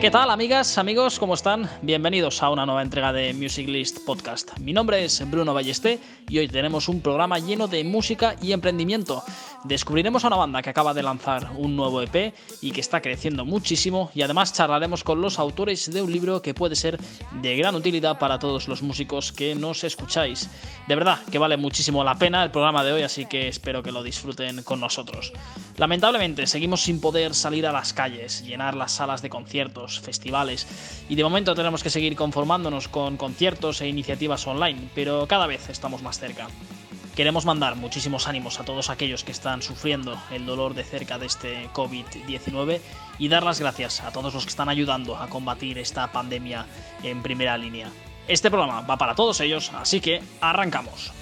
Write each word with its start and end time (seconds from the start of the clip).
¿Qué 0.00 0.10
tal 0.10 0.30
amigas, 0.30 0.78
amigos? 0.78 1.18
¿Cómo 1.18 1.34
están? 1.34 1.68
Bienvenidos 1.82 2.42
a 2.42 2.48
una 2.48 2.64
nueva 2.64 2.80
entrega 2.80 3.12
de 3.12 3.34
Music 3.34 3.68
List 3.68 3.98
Podcast. 4.06 4.58
Mi 4.58 4.72
nombre 4.72 5.04
es 5.04 5.30
Bruno 5.30 5.52
Ballesté 5.52 5.98
y 6.26 6.38
hoy 6.38 6.48
tenemos 6.48 6.88
un 6.88 7.02
programa 7.02 7.38
lleno 7.38 7.68
de 7.68 7.84
música 7.84 8.34
y 8.40 8.52
emprendimiento. 8.52 9.22
Descubriremos 9.64 10.24
a 10.24 10.28
una 10.28 10.36
banda 10.36 10.62
que 10.62 10.70
acaba 10.70 10.94
de 10.94 11.02
lanzar 11.02 11.50
un 11.54 11.76
nuevo 11.76 12.00
EP 12.00 12.32
y 12.62 12.70
que 12.70 12.80
está 12.80 13.02
creciendo 13.02 13.44
muchísimo 13.44 14.10
y 14.14 14.22
además 14.22 14.54
charlaremos 14.54 15.04
con 15.04 15.20
los 15.20 15.38
autores 15.38 15.92
de 15.92 16.00
un 16.00 16.10
libro 16.10 16.40
que 16.40 16.54
puede 16.54 16.76
ser 16.76 16.98
de 17.42 17.56
gran 17.56 17.74
utilidad 17.74 18.18
para 18.18 18.38
todos 18.38 18.68
los 18.68 18.80
músicos 18.80 19.32
que 19.32 19.54
nos 19.54 19.84
escucháis. 19.84 20.48
De 20.88 20.94
verdad 20.94 21.18
que 21.30 21.38
vale 21.38 21.58
muchísimo 21.58 22.02
la 22.04 22.14
pena 22.14 22.42
el 22.42 22.50
programa 22.50 22.82
de 22.84 22.92
hoy, 22.92 23.02
así 23.02 23.26
que 23.26 23.48
espero 23.48 23.82
que 23.82 23.92
lo 23.92 24.02
disfruten 24.02 24.62
con 24.62 24.80
nosotros. 24.80 25.34
Lamentablemente 25.76 26.46
seguimos 26.46 26.80
sin 26.80 27.02
poder 27.02 27.34
salir 27.34 27.66
a 27.66 27.72
las 27.72 27.92
calles, 27.92 28.42
llenar 28.46 28.74
las 28.74 28.92
salas 28.92 29.20
de 29.20 29.28
conciertos, 29.28 29.89
festivales 29.98 30.68
y 31.08 31.16
de 31.16 31.24
momento 31.24 31.56
tenemos 31.56 31.82
que 31.82 31.90
seguir 31.90 32.14
conformándonos 32.14 32.86
con 32.86 33.16
conciertos 33.16 33.80
e 33.80 33.88
iniciativas 33.88 34.46
online, 34.46 34.88
pero 34.94 35.26
cada 35.26 35.48
vez 35.48 35.68
estamos 35.68 36.02
más 36.02 36.20
cerca. 36.20 36.46
Queremos 37.16 37.44
mandar 37.44 37.74
muchísimos 37.74 38.28
ánimos 38.28 38.60
a 38.60 38.64
todos 38.64 38.88
aquellos 38.88 39.24
que 39.24 39.32
están 39.32 39.62
sufriendo 39.62 40.16
el 40.30 40.46
dolor 40.46 40.74
de 40.74 40.84
cerca 40.84 41.18
de 41.18 41.26
este 41.26 41.68
COVID-19 41.74 42.80
y 43.18 43.28
dar 43.28 43.42
las 43.42 43.58
gracias 43.58 44.00
a 44.00 44.12
todos 44.12 44.32
los 44.32 44.44
que 44.44 44.50
están 44.50 44.68
ayudando 44.68 45.16
a 45.16 45.28
combatir 45.28 45.78
esta 45.78 46.12
pandemia 46.12 46.66
en 47.02 47.20
primera 47.22 47.58
línea. 47.58 47.90
Este 48.28 48.48
programa 48.48 48.82
va 48.82 48.96
para 48.96 49.16
todos 49.16 49.40
ellos, 49.40 49.72
así 49.74 50.00
que 50.00 50.22
arrancamos. 50.40 51.12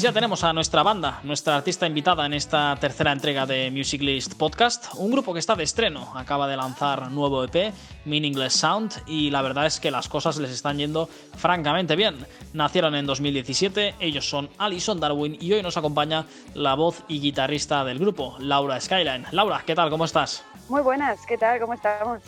Pues 0.00 0.08
ya 0.08 0.14
tenemos 0.14 0.42
a 0.44 0.54
nuestra 0.54 0.82
banda, 0.82 1.20
nuestra 1.24 1.56
artista 1.56 1.86
invitada 1.86 2.24
en 2.24 2.32
esta 2.32 2.74
tercera 2.80 3.12
entrega 3.12 3.44
de 3.44 3.70
Music 3.70 4.00
List 4.00 4.32
Podcast, 4.32 4.94
un 4.94 5.10
grupo 5.10 5.34
que 5.34 5.40
está 5.40 5.54
de 5.54 5.64
estreno, 5.64 6.10
acaba 6.16 6.48
de 6.48 6.56
lanzar 6.56 7.10
nuevo 7.10 7.44
EP, 7.44 7.74
Meaningless 8.06 8.54
Sound, 8.54 9.02
y 9.06 9.28
la 9.28 9.42
verdad 9.42 9.66
es 9.66 9.78
que 9.78 9.90
las 9.90 10.08
cosas 10.08 10.38
les 10.38 10.52
están 10.52 10.78
yendo 10.78 11.06
francamente 11.36 11.96
bien. 11.96 12.16
Nacieron 12.54 12.94
en 12.94 13.04
2017, 13.04 13.96
ellos 14.00 14.26
son 14.26 14.48
Alison 14.56 14.98
Darwin 14.98 15.36
y 15.38 15.52
hoy 15.52 15.62
nos 15.62 15.76
acompaña 15.76 16.24
la 16.54 16.72
voz 16.76 17.04
y 17.06 17.20
guitarrista 17.20 17.84
del 17.84 17.98
grupo, 17.98 18.36
Laura 18.38 18.80
Skyline. 18.80 19.26
Laura, 19.32 19.62
¿qué 19.66 19.74
tal? 19.74 19.90
¿Cómo 19.90 20.06
estás? 20.06 20.42
Muy 20.70 20.80
buenas, 20.80 21.26
¿qué 21.26 21.36
tal? 21.36 21.60
¿Cómo 21.60 21.74
estamos? 21.74 22.22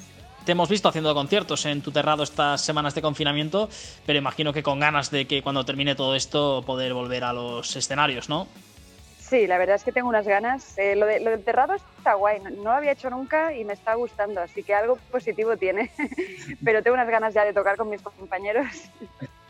Te 0.44 0.52
hemos 0.52 0.68
visto 0.68 0.88
haciendo 0.88 1.14
conciertos 1.14 1.64
en 1.66 1.82
tu 1.82 1.90
terrado 1.92 2.22
estas 2.22 2.60
semanas 2.60 2.94
de 2.94 3.02
confinamiento, 3.02 3.68
pero 4.06 4.18
imagino 4.18 4.52
que 4.52 4.62
con 4.62 4.80
ganas 4.80 5.10
de 5.10 5.26
que 5.26 5.42
cuando 5.42 5.64
termine 5.64 5.94
todo 5.94 6.14
esto 6.14 6.62
poder 6.66 6.94
volver 6.94 7.24
a 7.24 7.32
los 7.32 7.74
escenarios, 7.76 8.28
¿no? 8.28 8.48
Sí, 9.18 9.46
la 9.46 9.56
verdad 9.56 9.76
es 9.76 9.84
que 9.84 9.92
tengo 9.92 10.10
unas 10.10 10.26
ganas. 10.26 10.76
Eh, 10.76 10.94
lo, 10.94 11.06
de, 11.06 11.18
lo, 11.20 11.30
del 11.30 11.42
terrado 11.42 11.72
está 11.72 12.12
guay, 12.14 12.40
no, 12.40 12.64
lo 12.64 12.70
había 12.70 12.92
hecho 12.92 13.08
nunca 13.08 13.54
y 13.54 13.64
me 13.64 13.72
está 13.72 13.94
gustando, 13.94 14.42
así 14.42 14.62
que 14.62 14.74
algo 14.74 14.98
positivo 15.10 15.56
tiene. 15.56 15.90
pero 16.64 16.82
tengo 16.82 16.94
unas 16.94 17.08
ganas 17.08 17.32
ya 17.32 17.44
de 17.44 17.54
tocar 17.54 17.78
con 17.78 17.88
mis 17.88 18.02
compañeros. 18.02 18.66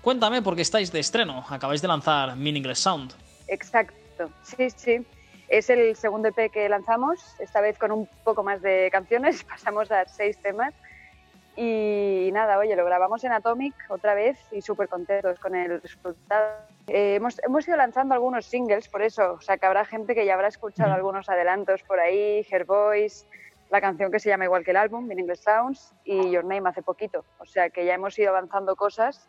Cuéntame, 0.01 0.41
porque 0.41 0.63
estáis 0.63 0.93
de 0.93 1.01
estreno, 1.01 1.45
acabáis 1.49 1.83
de 1.83 1.89
lanzar 1.89 2.37
Meaningless 2.37 2.79
Sound. 2.79 3.13
Exacto, 3.49 4.31
sí, 4.45 4.71
sí. 4.71 5.05
Es 5.49 5.69
el 5.69 5.97
segundo 5.97 6.29
EP 6.29 6.51
que 6.51 6.69
lanzamos, 6.69 7.19
esta 7.41 7.61
vez 7.61 7.77
con 7.77 7.93
un 7.93 8.09
poco 8.25 8.43
más 8.43 8.63
de 8.63 8.89
canciones, 8.93 9.43
pasamos 9.51 9.91
a 9.91 10.07
seis 10.07 10.39
temas. 10.39 10.73
Y 11.57 12.31
nada, 12.33 12.59
oye, 12.59 12.75
lo 12.77 12.85
grabamos 12.85 13.23
en 13.25 13.33
Atomic 13.33 13.75
otra 13.89 14.15
vez 14.15 14.39
y 14.53 14.63
súper 14.63 14.89
contentos 14.89 15.39
con 15.39 15.55
el 15.55 15.83
resultado. 15.83 16.57
Eh, 16.87 17.17
hemos, 17.17 17.39
hemos, 17.45 17.69
ido 17.69 17.77
lanzando 17.77 18.15
algunos 18.15 18.47
singles, 18.47 18.89
por 18.89 19.03
eso, 19.03 19.35
o 19.35 19.41
sea, 19.41 19.59
que 19.59 19.67
habrá 19.67 19.85
gente 19.85 20.15
que 20.15 20.25
ya 20.25 20.35
habrá 20.35 20.49
escuchado 20.49 20.95
algunos 20.95 21.29
adelantos 21.29 21.83
por 21.83 22.01
ahí, 22.01 22.47
Her 22.51 22.65
Voice, 22.65 23.27
la 23.71 23.81
canción 23.81 24.11
que 24.11 24.19
se 24.19 24.31
llama 24.31 24.45
igual 24.45 24.65
que 24.65 24.71
el 24.71 24.77
álbum, 24.79 25.07
Meaningless 25.07 25.41
Sounds, 25.41 25.95
y 26.05 26.31
Your 26.31 26.45
Name 26.45 26.69
hace 26.69 26.83
poquito. 26.83 27.25
O 27.39 27.45
sea, 27.45 27.71
que 27.71 27.85
ya 27.85 27.95
hemos 27.95 28.19
ido 28.19 28.31
avanzando 28.31 28.75
cosas, 28.75 29.29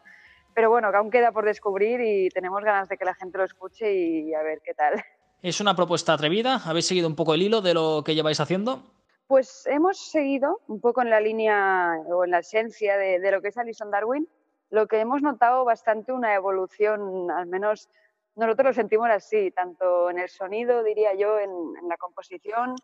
pero 0.54 0.70
bueno, 0.70 0.92
que 0.92 0.98
aún 0.98 1.12
queda 1.12 1.32
por 1.32 1.46
descubrir 1.46 2.00
y 2.02 2.30
tenemos 2.30 2.64
ganas 2.64 2.88
de 2.88 2.98
que 2.98 3.06
la 3.06 3.16
gente 3.16 3.38
lo 3.38 3.44
escuche 3.44 3.94
y 3.94 4.34
a 4.34 4.44
ver 4.44 4.62
qué 4.64 4.74
tal. 4.74 5.04
¿Es 5.42 5.60
una 5.60 5.76
propuesta 5.76 6.14
atrevida? 6.14 6.62
¿Habéis 6.64 6.88
seguido 6.88 7.08
un 7.08 7.16
poco 7.16 7.34
el 7.34 7.42
hilo 7.42 7.62
de 7.62 7.74
lo 7.74 8.04
que 8.06 8.16
lleváis 8.16 8.40
haciendo? 8.40 8.84
Pues 9.34 9.66
hemos 9.66 9.98
seguido 9.98 10.62
un 10.68 10.80
poco 10.80 11.02
en 11.02 11.10
la 11.10 11.20
línea 11.20 11.96
o 12.06 12.24
en 12.24 12.30
la 12.30 12.38
esencia 12.38 12.98
de, 12.98 13.32
lo 13.32 13.42
que 13.42 13.48
es 13.48 13.58
Alison 13.58 13.90
Darwin. 13.90 14.30
Lo 14.70 14.86
que 14.86 15.00
hemos 15.00 15.24
notado 15.24 15.66
bastante 15.66 16.14
una 16.14 16.36
evolución, 16.36 17.32
al 17.32 17.48
menos 17.48 17.90
nosotros 18.36 18.68
lo 18.68 18.74
sentimos 18.74 19.10
así, 19.10 19.50
tanto 19.50 20.12
en 20.12 20.20
el 20.20 20.30
sonido, 20.30 20.84
diría 20.84 21.16
yo, 21.16 21.40
en, 21.40 21.50
la 21.90 21.98
composición, 21.98 22.76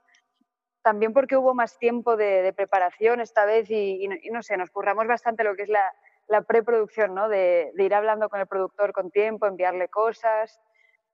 también 0.81 1.13
porque 1.13 1.37
hubo 1.37 1.53
más 1.53 1.77
tiempo 1.77 2.17
de, 2.17 2.51
preparación 2.57 3.21
esta 3.21 3.45
vez 3.45 3.69
y, 3.69 4.07
no 4.31 4.41
sé, 4.41 4.57
nos 4.57 4.71
curramos 4.71 5.05
bastante 5.05 5.43
lo 5.43 5.55
que 5.55 5.61
es 5.61 5.69
la, 5.69 6.41
preproducción, 6.47 7.13
¿no? 7.13 7.29
De 7.29 7.71
ir 7.77 7.93
hablando 7.93 8.27
con 8.27 8.39
el 8.39 8.47
productor 8.47 8.91
con 8.91 9.11
tiempo, 9.11 9.45
enviarle 9.45 9.87
cosas 9.87 10.59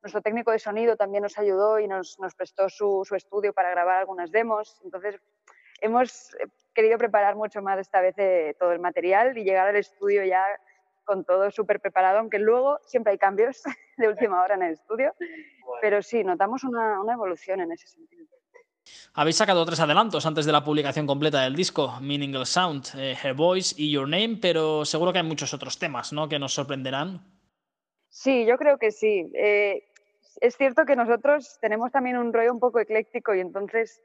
nuestro 0.05 0.21
técnico 0.21 0.51
de 0.51 0.59
sonido 0.59 0.95
también 0.95 1.23
nos 1.23 1.35
ayudó 1.39 1.79
y 1.79 1.88
nos, 1.88 2.19
nos 2.19 2.35
prestó 2.35 2.69
su, 2.69 3.03
su, 3.05 3.16
estudio 3.16 3.53
para 3.53 3.71
grabar 3.71 3.97
algunas 3.97 4.31
demos. 4.31 4.79
Entonces, 4.83 5.19
hemos 5.81 6.29
querido 6.75 6.99
preparar 6.99 7.35
mucho 7.35 7.63
más 7.63 7.79
esta 7.79 8.01
vez 8.01 8.13
eh, 8.19 8.55
todo 8.59 8.71
el 8.71 8.79
material 8.79 9.35
y 9.35 9.44
llegar 9.44 9.67
al 9.67 9.77
estudio 9.77 10.23
ya 10.23 10.45
con 11.05 11.25
todo 11.25 11.49
súper 11.49 11.79
preparado, 11.79 12.19
aunque 12.19 12.38
luego 12.38 12.79
siempre 12.85 13.13
hay 13.13 13.17
cambios 13.17 13.63
de 13.97 14.07
última 14.07 14.44
hora 14.44 14.53
en 14.53 14.61
el 14.61 14.73
estudio. 14.73 15.15
Pero 15.81 16.03
sí, 16.03 16.23
notamos 16.23 16.63
una, 16.63 17.01
una 17.01 17.13
evolución 17.13 17.61
en 17.61 17.71
ese 17.71 17.88
sentido. 17.88 18.27
Habéis 19.15 19.38
sacado 19.38 19.65
tres 19.65 19.79
adelantos 19.79 20.23
antes 20.27 20.45
de 20.45 20.51
la 20.51 20.63
publicación 20.63 21.07
completa 21.07 21.41
del 21.41 21.55
disco, 21.55 21.99
Meaningless 21.99 22.49
Sound, 22.49 22.89
eh, 22.95 23.17
Her 23.23 23.33
Voice 23.33 23.73
y 23.75 23.89
Your 23.89 24.07
Name, 24.07 24.38
pero 24.39 24.85
seguro 24.85 25.11
que 25.11 25.17
hay 25.17 25.25
muchos 25.25 25.51
otros 25.55 25.79
temas 25.79 26.13
¿no? 26.13 26.29
que 26.29 26.38
nos 26.38 26.53
sorprenderán. 26.53 27.25
Sí, 28.09 28.45
yo 28.45 28.57
creo 28.57 28.77
que 28.77 28.91
sí. 28.91 29.29
Eh, 29.33 29.83
es 30.41 30.57
cierto 30.57 30.85
que 30.85 30.96
nosotros 30.96 31.57
tenemos 31.62 31.91
también 31.91 32.18
un 32.18 32.34
rollo 32.34 32.53
un 32.53 32.59
poco 32.59 32.79
ecléctico 32.79 33.34
y 33.34 33.40
entonces 33.40 34.01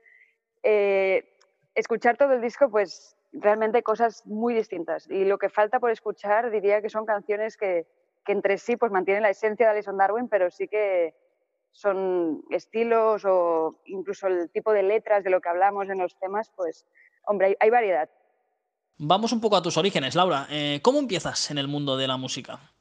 eh, 0.63 1.37
escuchar 1.75 2.17
todo 2.17 2.33
el 2.33 2.41
disco, 2.41 2.71
pues 2.71 3.17
realmente 3.33 3.83
cosas 3.83 4.25
muy 4.27 4.55
distintas. 4.55 5.09
Y 5.09 5.25
lo 5.25 5.39
que 5.39 5.49
falta 5.49 5.81
por 5.81 5.91
escuchar 5.91 6.51
diría 6.51 6.83
que 6.83 6.91
son 6.91 7.07
canciones 7.07 7.57
que, 7.57 7.87
que 8.25 8.33
entre 8.33 8.59
sí 8.59 8.77
pues 8.77 8.93
mantienen 8.93 9.23
la 9.23 9.31
esencia 9.31 9.67
de 9.67 9.73
Alison 9.73 9.97
Darwin, 9.97 10.29
pero 10.29 10.51
sí 10.51 10.69
que 10.69 11.15
son 11.73 12.43
estilos 12.51 13.25
o 13.25 13.81
incluso 13.85 14.27
el 14.27 14.51
tipo 14.51 14.73
de 14.73 14.83
letras 14.83 15.23
de 15.23 15.31
lo 15.31 15.41
que 15.41 15.49
hablamos 15.49 15.89
en 15.89 15.99
los 15.99 16.19
temas, 16.19 16.51
pues 16.57 16.87
hombre, 17.25 17.49
hay, 17.49 17.57
hay 17.61 17.71
variedad. 17.71 18.11
Vamos 18.99 19.33
un 19.33 19.41
poco 19.41 19.57
a 19.57 19.63
tus 19.63 19.77
orígenes, 19.77 20.15
Laura. 20.15 20.47
Eh, 20.51 20.81
¿Cómo 20.83 20.99
empiezas 20.99 21.51
en 21.51 21.59
el 21.59 21.69
mundo 21.69 21.97
de 21.97 22.07
la 22.07 22.17
música? 22.17 22.73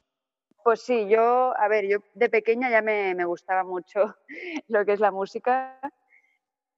Pues 0.62 0.82
sí, 0.82 1.08
yo, 1.08 1.54
a 1.56 1.68
ver, 1.68 1.86
yo 1.86 1.98
de 2.14 2.28
pequeña 2.28 2.70
ya 2.70 2.82
me, 2.82 3.14
me, 3.14 3.24
gustaba 3.24 3.64
mucho 3.64 4.16
lo 4.68 4.84
que 4.84 4.92
es 4.92 5.00
la 5.00 5.10
música. 5.10 5.78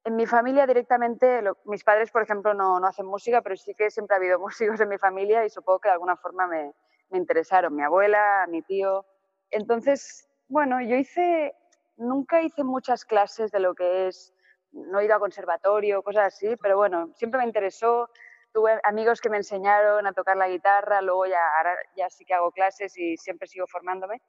En 0.04 0.16
mi 0.16 0.26
familia 0.26 0.66
directamente, 0.66 1.42
lo, 1.42 1.58
mis 1.64 1.82
padres, 1.82 2.10
por 2.10 2.22
ejemplo, 2.22 2.54
no, 2.54 2.78
no, 2.78 2.86
hacen 2.86 3.06
música, 3.06 3.42
pero 3.42 3.56
sí 3.56 3.74
que 3.74 3.90
siempre 3.90 4.14
ha 4.14 4.18
habido 4.18 4.38
músicos 4.40 4.80
en 4.80 4.88
mi 4.88 4.98
familia 4.98 5.44
y 5.44 5.50
supongo 5.50 5.80
que 5.80 5.88
de 5.88 5.94
alguna 5.94 6.16
forma 6.16 6.46
me, 6.46 6.72
me 7.10 7.18
interesaron. 7.18 7.74
Mi 7.74 7.82
abuela, 7.82 8.46
mi 8.48 8.62
tío. 8.62 9.04
Entonces, 9.50 10.28
bueno, 10.48 10.80
yo 10.80 10.96
hice, 10.96 11.54
nunca 11.96 12.42
hice 12.42 12.62
muchas 12.64 13.04
clases 13.04 13.50
de 13.50 13.60
lo 13.60 13.74
que 13.74 14.08
es, 14.08 14.32
no 14.70 15.00
he 15.00 15.04
ido 15.04 15.16
a 15.16 15.20
conservatorio, 15.20 16.02
cosas 16.02 16.34
así, 16.34 16.56
pero 16.56 16.76
bueno, 16.76 17.10
siempre 17.14 17.38
me 17.38 17.46
interesó 17.46 18.08
tuve 18.52 18.78
amigos 18.84 19.20
que 19.20 19.30
me 19.30 19.38
enseñaron 19.38 20.06
a 20.06 20.12
tocar 20.12 20.36
la 20.36 20.48
guitarra, 20.48 21.00
luego 21.02 21.26
ya, 21.26 21.40
ahora 21.56 21.76
ya 21.96 22.08
sí 22.10 22.24
que 22.24 22.34
hago 22.34 22.50
clases 22.52 22.96
y 22.98 23.16
siempre 23.16 23.48
sigo 23.48 23.66
formándome. 23.66 24.20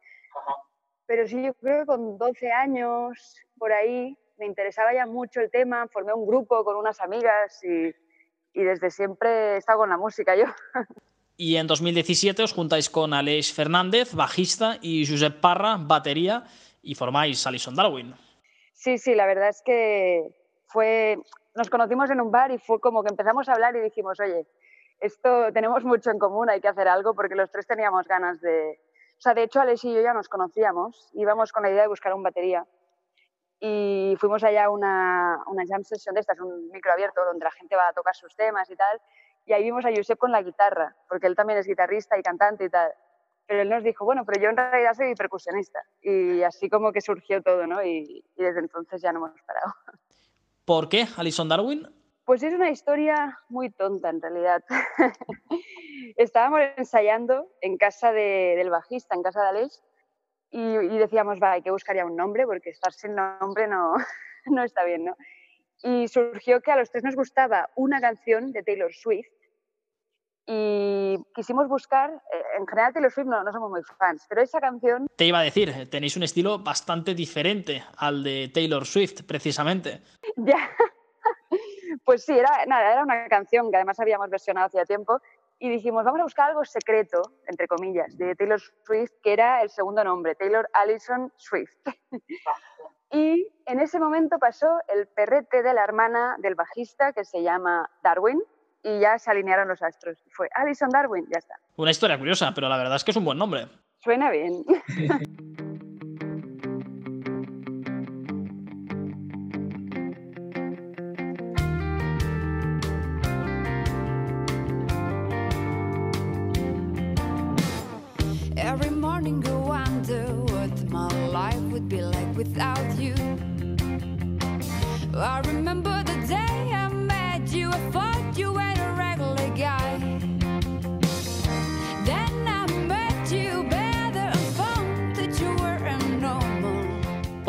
Pero 1.06 1.28
sí, 1.28 1.44
yo 1.44 1.54
creo 1.56 1.82
que 1.82 1.86
con 1.86 2.18
12 2.18 2.52
años, 2.52 3.36
por 3.58 3.72
ahí, 3.74 4.18
me 4.38 4.46
interesaba 4.46 4.94
ya 4.94 5.06
mucho 5.06 5.42
el 5.42 5.52
tema, 5.52 5.88
formé 5.88 6.14
un 6.14 6.26
grupo 6.26 6.64
con 6.64 6.76
unas 6.76 7.00
amigas 7.02 7.64
y, 7.64 7.94
y 8.54 8.64
desde 8.64 8.90
siempre 8.90 9.56
he 9.56 9.58
estado 9.58 9.80
con 9.80 9.90
la 9.90 9.98
música 9.98 10.36
yo. 10.36 10.46
Y 11.36 11.56
en 11.56 11.66
2017 11.66 12.44
os 12.44 12.54
juntáis 12.54 12.90
con 12.90 13.14
Aleix 13.14 13.52
Fernández, 13.54 14.14
bajista, 14.14 14.78
y 14.82 15.08
Josep 15.08 15.42
Parra, 15.42 15.78
batería, 15.80 16.44
y 16.82 16.94
formáis 16.94 17.46
Alison 17.48 17.76
Darwin. 17.76 18.14
Sí, 18.74 18.98
sí, 19.00 19.16
la 19.16 19.26
verdad 19.26 19.50
es 19.50 19.64
que 19.66 20.22
fue, 20.68 21.18
nos 21.56 21.70
conocimos 21.70 22.10
en 22.10 22.22
un 22.22 22.32
bar 22.32 22.52
y 22.52 22.58
fue 22.58 22.80
como 22.80 23.04
que 23.04 23.10
empezamos 23.10 23.48
a 23.48 23.54
hablar 23.54 23.76
y 23.76 23.82
dijimos, 23.82 24.20
oye, 24.20 24.48
esto 25.00 25.52
tenemos 25.54 25.84
mucho 25.84 26.12
en 26.12 26.20
común, 26.20 26.50
hay 26.50 26.62
que 26.62 26.68
hacer 26.68 26.88
algo 26.88 27.14
porque 27.14 27.36
los 27.36 27.52
tres 27.52 27.68
teníamos 27.68 28.08
ganas 28.08 28.40
de... 28.42 28.80
O 29.18 29.22
sea, 29.24 29.34
de 29.34 29.44
hecho, 29.44 29.62
Alex 29.62 29.84
y 29.86 29.94
yo 29.94 30.02
ya 30.02 30.14
nos 30.14 30.28
conocíamos, 30.28 31.12
íbamos 31.14 31.52
con 31.52 31.64
la 31.64 31.70
idea 31.70 31.84
de 31.84 31.88
buscar 31.88 32.14
un 32.14 32.24
batería. 32.24 32.66
y 33.60 34.16
fuimos 34.20 34.44
allá 34.44 34.66
a 34.66 34.70
una, 34.70 35.42
una 35.48 35.64
jam 35.68 35.84
session 35.84 36.14
de 36.16 36.22
estas, 36.22 36.40
un 36.40 36.70
micro 36.70 36.92
abierto 36.92 37.24
donde 37.24 37.46
la 37.46 37.52
gente 37.52 37.76
va 37.76 37.88
a 37.88 37.94
tocar 37.94 38.16
sus 38.16 38.36
temas 38.36 38.70
y 38.70 38.76
tal, 38.76 39.00
y 39.46 39.54
ahí 39.54 39.64
vimos 39.64 39.86
a 39.86 39.90
Josep 39.96 40.18
con 40.18 40.32
la 40.32 40.42
guitarra, 40.42 40.96
porque 41.08 41.28
él 41.28 41.36
también 41.36 41.60
es 41.60 41.68
guitarrista 41.68 42.18
y 42.18 42.24
cantante 42.24 42.66
y 42.66 42.70
tal. 42.70 42.94
Pero 43.46 43.62
él 43.62 43.70
nos 43.70 43.84
dijo, 43.84 44.06
bueno, 44.06 44.24
pero 44.26 44.42
yo 44.42 44.50
en 44.50 44.58
realidad 44.58 44.94
soy 44.94 45.16
percusionista. 45.16 45.80
Y 46.02 46.44
así 46.44 46.70
como 46.70 46.94
que 46.94 47.02
surgió 47.02 47.42
todo, 47.42 47.68
¿no? 47.68 47.84
Y, 47.84 48.24
y 48.36 48.44
desde 48.44 48.60
entonces 48.60 49.02
ya 49.02 49.12
no 49.12 49.20
hemos 49.20 49.42
parado. 49.42 49.74
¿Por 50.66 50.88
qué 50.88 51.06
Alison 51.18 51.50
Darwin? 51.50 51.88
Pues 52.26 52.42
es 52.42 52.54
una 52.54 52.70
historia 52.70 53.38
muy 53.50 53.70
tonta 53.70 54.10
en 54.10 54.22
realidad. 54.22 54.64
Estábamos 56.16 56.62
ensayando 56.78 57.52
en 57.60 57.78
casa 57.78 58.14
de, 58.14 58.56
del 58.56 58.70
bajista, 58.70 59.14
en 59.16 59.24
casa 59.24 59.42
de 59.42 59.48
Aleix, 59.50 59.84
y, 60.52 60.98
decíamos, 61.00 61.40
va, 61.42 61.54
hay 61.54 61.64
que 61.64 61.72
buscar 61.72 61.96
ya 61.96 62.06
un 62.06 62.16
nombre 62.16 62.46
porque 62.46 62.70
estar 62.70 62.94
sin 62.94 63.16
nombre 63.16 63.68
no, 63.68 63.96
no 64.46 64.64
está 64.64 64.86
bien, 64.86 65.04
¿no? 65.06 65.18
Y 65.82 66.08
surgió 66.08 66.62
que 66.62 66.72
a 66.72 66.78
los 66.78 66.92
tres 66.92 67.04
nos 67.04 67.16
gustaba 67.16 67.70
una 67.76 68.00
canción 68.00 68.52
de 68.52 68.64
Taylor 68.64 68.94
Swift 68.94 69.34
y 70.46 71.18
quisimos 71.34 71.68
buscar, 71.68 72.12
eh, 72.12 72.44
en 72.58 72.68
general 72.68 72.94
Taylor 72.94 73.12
Swift 73.12 73.28
no, 73.28 73.44
no, 73.44 73.52
somos 73.52 73.70
muy 73.70 73.82
fans, 73.98 74.26
pero 74.28 74.42
esa 74.42 74.60
canción... 74.60 75.08
Te 75.16 75.26
iba 75.26 75.40
a 75.40 75.44
decir, 75.44 75.90
tenéis 75.90 76.18
un 76.18 76.24
estilo 76.24 76.60
bastante 76.60 77.16
diferente 77.16 77.84
al 77.98 78.24
de 78.24 78.52
Taylor 78.54 78.86
Swift, 78.86 79.24
precisamente. 79.28 80.02
Ya, 80.36 80.70
pues 82.06 82.26
sí, 82.26 82.34
era, 82.34 82.66
nada, 82.66 82.92
era 82.92 83.04
una 83.04 83.28
canción 83.28 83.70
que 83.70 83.78
además 83.78 84.00
habíamos 84.00 84.30
versionado 84.30 84.68
hacía 84.68 84.86
tiempo 84.86 85.22
y 85.60 85.70
dijimos, 85.70 86.04
vamos 86.04 86.20
a 86.20 86.24
buscar 86.24 86.50
algo 86.50 86.66
secreto, 86.66 87.22
entre 87.48 87.68
comillas, 87.68 88.18
de 88.18 88.36
Taylor 88.36 88.60
Swift, 88.60 89.12
que 89.22 89.34
era 89.34 89.62
el 89.62 89.70
segundo 89.70 90.04
nombre, 90.04 90.36
Taylor 90.36 90.70
Allison 90.74 91.32
Swift. 91.38 91.78
y 93.12 93.48
en 93.66 93.80
ese 93.80 94.00
momento 94.00 94.40
pasó 94.40 94.80
el 94.88 95.08
perrete 95.08 95.64
de 95.64 95.74
la 95.74 95.84
hermana 95.84 96.36
del 96.40 96.56
bajista, 96.56 97.14
que 97.14 97.24
se 97.24 97.44
llama 97.44 97.90
Darwin, 98.02 98.42
y 98.84 99.00
ya 99.00 99.18
se 99.18 99.32
alinearon 99.32 99.68
los 99.68 99.82
astros. 99.82 100.18
Fue 100.32 100.50
Allison 100.56 100.90
Darwin, 100.90 101.26
ya 101.32 101.40
está. 101.40 101.56
Una 101.76 101.92
historia 101.92 102.18
curiosa, 102.18 102.54
pero 102.54 102.70
la 102.70 102.78
verdad 102.78 102.96
es 102.96 103.04
que 103.04 103.12
es 103.12 103.18
un 103.18 103.26
buen 103.26 103.38
nombre. 103.38 103.68
Suena 104.04 104.30
bien. 104.30 104.64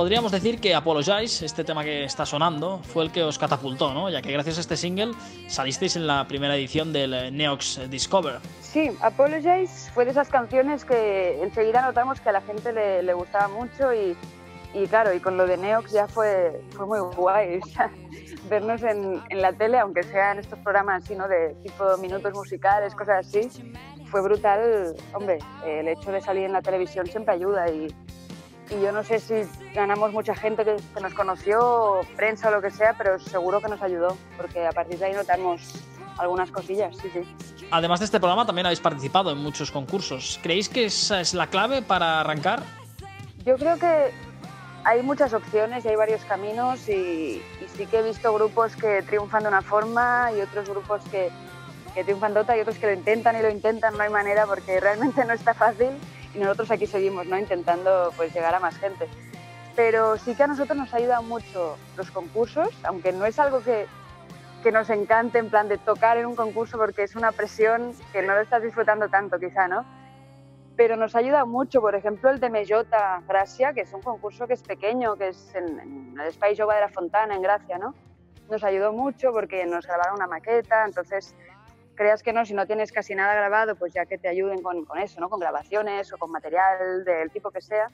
podríamos 0.04 0.32
decir 0.32 0.60
que 0.60 0.74
Apologize, 0.74 1.46
este 1.46 1.64
tema 1.64 1.82
que 1.82 2.04
está 2.04 2.26
sonando, 2.26 2.78
fue 2.82 3.04
el 3.04 3.10
que 3.10 3.22
os 3.22 3.38
catapultó, 3.38 3.94
¿no? 3.94 4.10
Ya 4.10 4.20
que 4.20 4.30
gracias 4.30 4.58
a 4.58 4.60
este 4.60 4.76
single 4.76 5.12
salisteis 5.46 5.96
en 5.96 6.06
la 6.06 6.28
primera 6.28 6.54
edición 6.56 6.92
del 6.92 7.34
Neox 7.34 7.88
Discover. 7.88 8.34
Sí, 8.60 8.90
Apologize 9.00 9.90
fue 9.94 10.04
de 10.04 10.10
esas 10.10 10.28
canciones 10.28 10.84
que 10.84 11.42
enseguida 11.42 11.80
notamos 11.80 12.20
que 12.20 12.28
a 12.28 12.32
la 12.32 12.42
gente 12.42 12.70
le, 13.02 13.14
gustaba 13.14 13.48
mucho 13.48 13.94
y, 13.94 14.14
y, 14.74 14.86
claro, 14.88 15.14
y 15.14 15.20
con 15.20 15.38
lo 15.38 15.46
de 15.46 15.56
Neox 15.56 15.92
ya 15.92 16.06
fue, 16.06 16.60
fue 16.72 16.84
muy 16.84 16.98
guay. 17.16 17.60
vernos 18.50 18.82
en, 18.82 19.22
en, 19.30 19.40
la 19.40 19.54
tele, 19.54 19.78
aunque 19.78 20.02
sea 20.02 20.32
en 20.32 20.40
estos 20.40 20.58
programas 20.58 21.02
así, 21.02 21.16
¿no? 21.16 21.26
De 21.28 21.56
tipo 21.62 21.96
minutos 21.96 22.34
musicales, 22.34 22.94
cosas 22.94 23.26
así, 23.26 23.48
fue 24.10 24.20
brutal. 24.20 24.94
Hombre, 25.14 25.38
el 25.64 25.88
hecho 25.88 26.12
de 26.12 26.20
salir 26.20 26.44
en 26.44 26.52
la 26.52 26.60
televisión 26.60 27.06
siempre 27.06 27.32
ayuda 27.32 27.70
y, 27.70 27.88
y 28.70 28.80
yo 28.80 28.92
no 28.92 29.04
sé 29.04 29.18
si 29.20 29.34
ganamos 29.74 30.12
mucha 30.12 30.34
gente 30.34 30.64
que, 30.64 31.00
nos 31.00 31.14
conoció, 31.14 32.00
prensa 32.16 32.48
o 32.48 32.52
lo 32.52 32.62
que 32.62 32.70
sea, 32.70 32.94
pero 32.96 33.18
seguro 33.18 33.60
que 33.60 33.68
nos 33.68 33.82
ayudó, 33.82 34.16
porque 34.36 34.66
a 34.66 34.72
partir 34.72 34.98
de 34.98 35.06
ahí 35.06 35.12
notamos 35.12 35.74
algunas 36.18 36.50
cosillas, 36.50 36.96
sí, 36.96 37.10
sí. 37.12 37.66
Además 37.70 38.00
de 38.00 38.06
este 38.06 38.20
programa 38.20 38.46
también 38.46 38.66
habéis 38.66 38.80
participado 38.80 39.32
en 39.32 39.38
muchos 39.38 39.70
concursos. 39.70 40.38
¿Creéis 40.42 40.68
que 40.68 40.86
esa 40.86 41.20
es 41.20 41.34
la 41.34 41.48
clave 41.48 41.82
para 41.82 42.20
arrancar? 42.20 42.62
Yo 43.44 43.56
creo 43.56 43.78
que 43.78 44.12
hay 44.84 45.02
muchas 45.02 45.32
opciones 45.32 45.84
y 45.84 45.88
hay 45.88 45.96
varios 45.96 46.24
caminos 46.24 46.88
y, 46.88 47.42
sí 47.76 47.86
que 47.86 47.98
he 47.98 48.02
visto 48.02 48.32
grupos 48.32 48.76
que 48.76 49.02
triunfan 49.02 49.42
de 49.42 49.48
una 49.48 49.62
forma 49.62 50.30
y 50.36 50.40
otros 50.40 50.68
grupos 50.68 51.02
que, 51.10 51.30
que 51.94 52.04
triunfan 52.04 52.34
de 52.34 52.40
otra 52.40 52.56
y 52.56 52.60
otros 52.60 52.78
que 52.78 52.86
lo 52.86 52.92
intentan 52.92 53.36
y 53.36 53.42
lo 53.42 53.50
intentan, 53.50 53.96
no 53.96 54.02
hay 54.02 54.10
manera 54.10 54.46
porque 54.46 54.78
realmente 54.80 55.24
no 55.24 55.32
está 55.32 55.52
fácil 55.52 55.90
y 56.34 56.38
nosotros 56.38 56.70
aquí 56.70 56.86
seguimos 56.86 57.26
¿no? 57.26 57.38
intentando 57.38 58.12
pues, 58.16 58.34
llegar 58.34 58.54
a 58.54 58.60
más 58.60 58.76
gente. 58.76 59.08
Pero 59.76 60.16
sí 60.18 60.34
que 60.34 60.44
a 60.44 60.46
nosotros 60.46 60.76
nos 60.76 60.92
ayuda 60.94 61.20
mucho 61.20 61.76
los 61.96 62.10
concursos, 62.10 62.68
aunque 62.84 63.12
no 63.12 63.24
es 63.26 63.38
algo 63.38 63.60
que, 63.60 63.86
que 64.62 64.70
nos 64.70 64.88
encante 64.90 65.38
en 65.38 65.50
plan 65.50 65.68
de 65.68 65.78
tocar 65.78 66.16
en 66.16 66.26
un 66.26 66.36
concurso 66.36 66.78
porque 66.78 67.02
es 67.02 67.16
una 67.16 67.32
presión 67.32 67.92
que 68.12 68.22
no 68.22 68.34
lo 68.34 68.40
estás 68.40 68.62
disfrutando 68.62 69.08
tanto 69.08 69.38
quizá, 69.38 69.66
¿no? 69.66 69.84
Pero 70.76 70.96
nos 70.96 71.14
ayuda 71.14 71.44
mucho, 71.44 71.80
por 71.80 71.94
ejemplo, 71.94 72.30
el 72.30 72.40
de 72.40 72.50
Mellota 72.50 73.22
Gracia, 73.28 73.72
que 73.72 73.82
es 73.82 73.92
un 73.92 74.02
concurso 74.02 74.46
que 74.46 74.54
es 74.54 74.62
pequeño, 74.62 75.16
que 75.16 75.28
es 75.28 75.54
en, 75.54 75.78
en 75.80 76.20
el 76.20 76.28
Space 76.28 76.56
Yoga 76.56 76.76
de 76.76 76.80
la 76.80 76.88
Fontana, 76.88 77.34
en 77.34 77.42
Gracia, 77.42 77.78
¿no? 77.78 77.94
Nos 78.50 78.62
ayudó 78.62 78.92
mucho 78.92 79.32
porque 79.32 79.64
nos 79.66 79.86
grabaron 79.86 80.16
una 80.16 80.26
maqueta, 80.26 80.84
entonces 80.84 81.34
creas 81.94 82.22
que 82.22 82.32
no, 82.32 82.44
si 82.44 82.54
no 82.54 82.66
tienes 82.66 82.92
casi 82.92 83.14
nada 83.14 83.34
grabado, 83.34 83.76
pues 83.76 83.92
ya 83.92 84.06
que 84.06 84.18
te 84.18 84.28
ayuden 84.28 84.62
con, 84.62 84.84
con, 84.84 84.98
eso, 84.98 85.20
¿no? 85.20 85.28
Con 85.28 85.40
grabaciones 85.40 86.12
o 86.12 86.18
con 86.18 86.30
material 86.30 87.04
del 87.04 87.30
tipo 87.30 87.50
que 87.50 87.60
sea. 87.60 87.88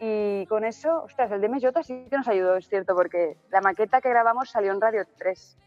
Y 0.00 0.46
con 0.46 0.64
eso, 0.64 1.04
ostras, 1.04 1.30
el 1.30 1.40
de 1.40 1.48
MJ 1.48 1.82
sí 1.84 2.06
que 2.10 2.16
nos 2.16 2.26
ayudó, 2.26 2.56
es 2.56 2.68
cierto, 2.68 2.94
porque 2.94 3.36
la 3.50 3.60
maqueta 3.60 4.00
que 4.00 4.08
grabamos 4.08 4.50
salió 4.50 4.72
en 4.72 4.80
Radio 4.80 5.04
3. 5.16 5.58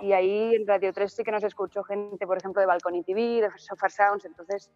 Y 0.00 0.12
ahí 0.12 0.54
en 0.54 0.66
Radio 0.66 0.92
3 0.92 1.12
sí 1.12 1.22
que 1.22 1.30
nos 1.30 1.44
escuchó 1.44 1.84
gente, 1.84 2.26
por 2.26 2.38
ejemplo, 2.38 2.60
de 2.60 2.66
Balcony 2.66 3.02
TV, 3.02 3.42
de 3.42 3.50
Software 3.58 3.92
Sounds. 3.92 4.24
Entonces, 4.24 4.70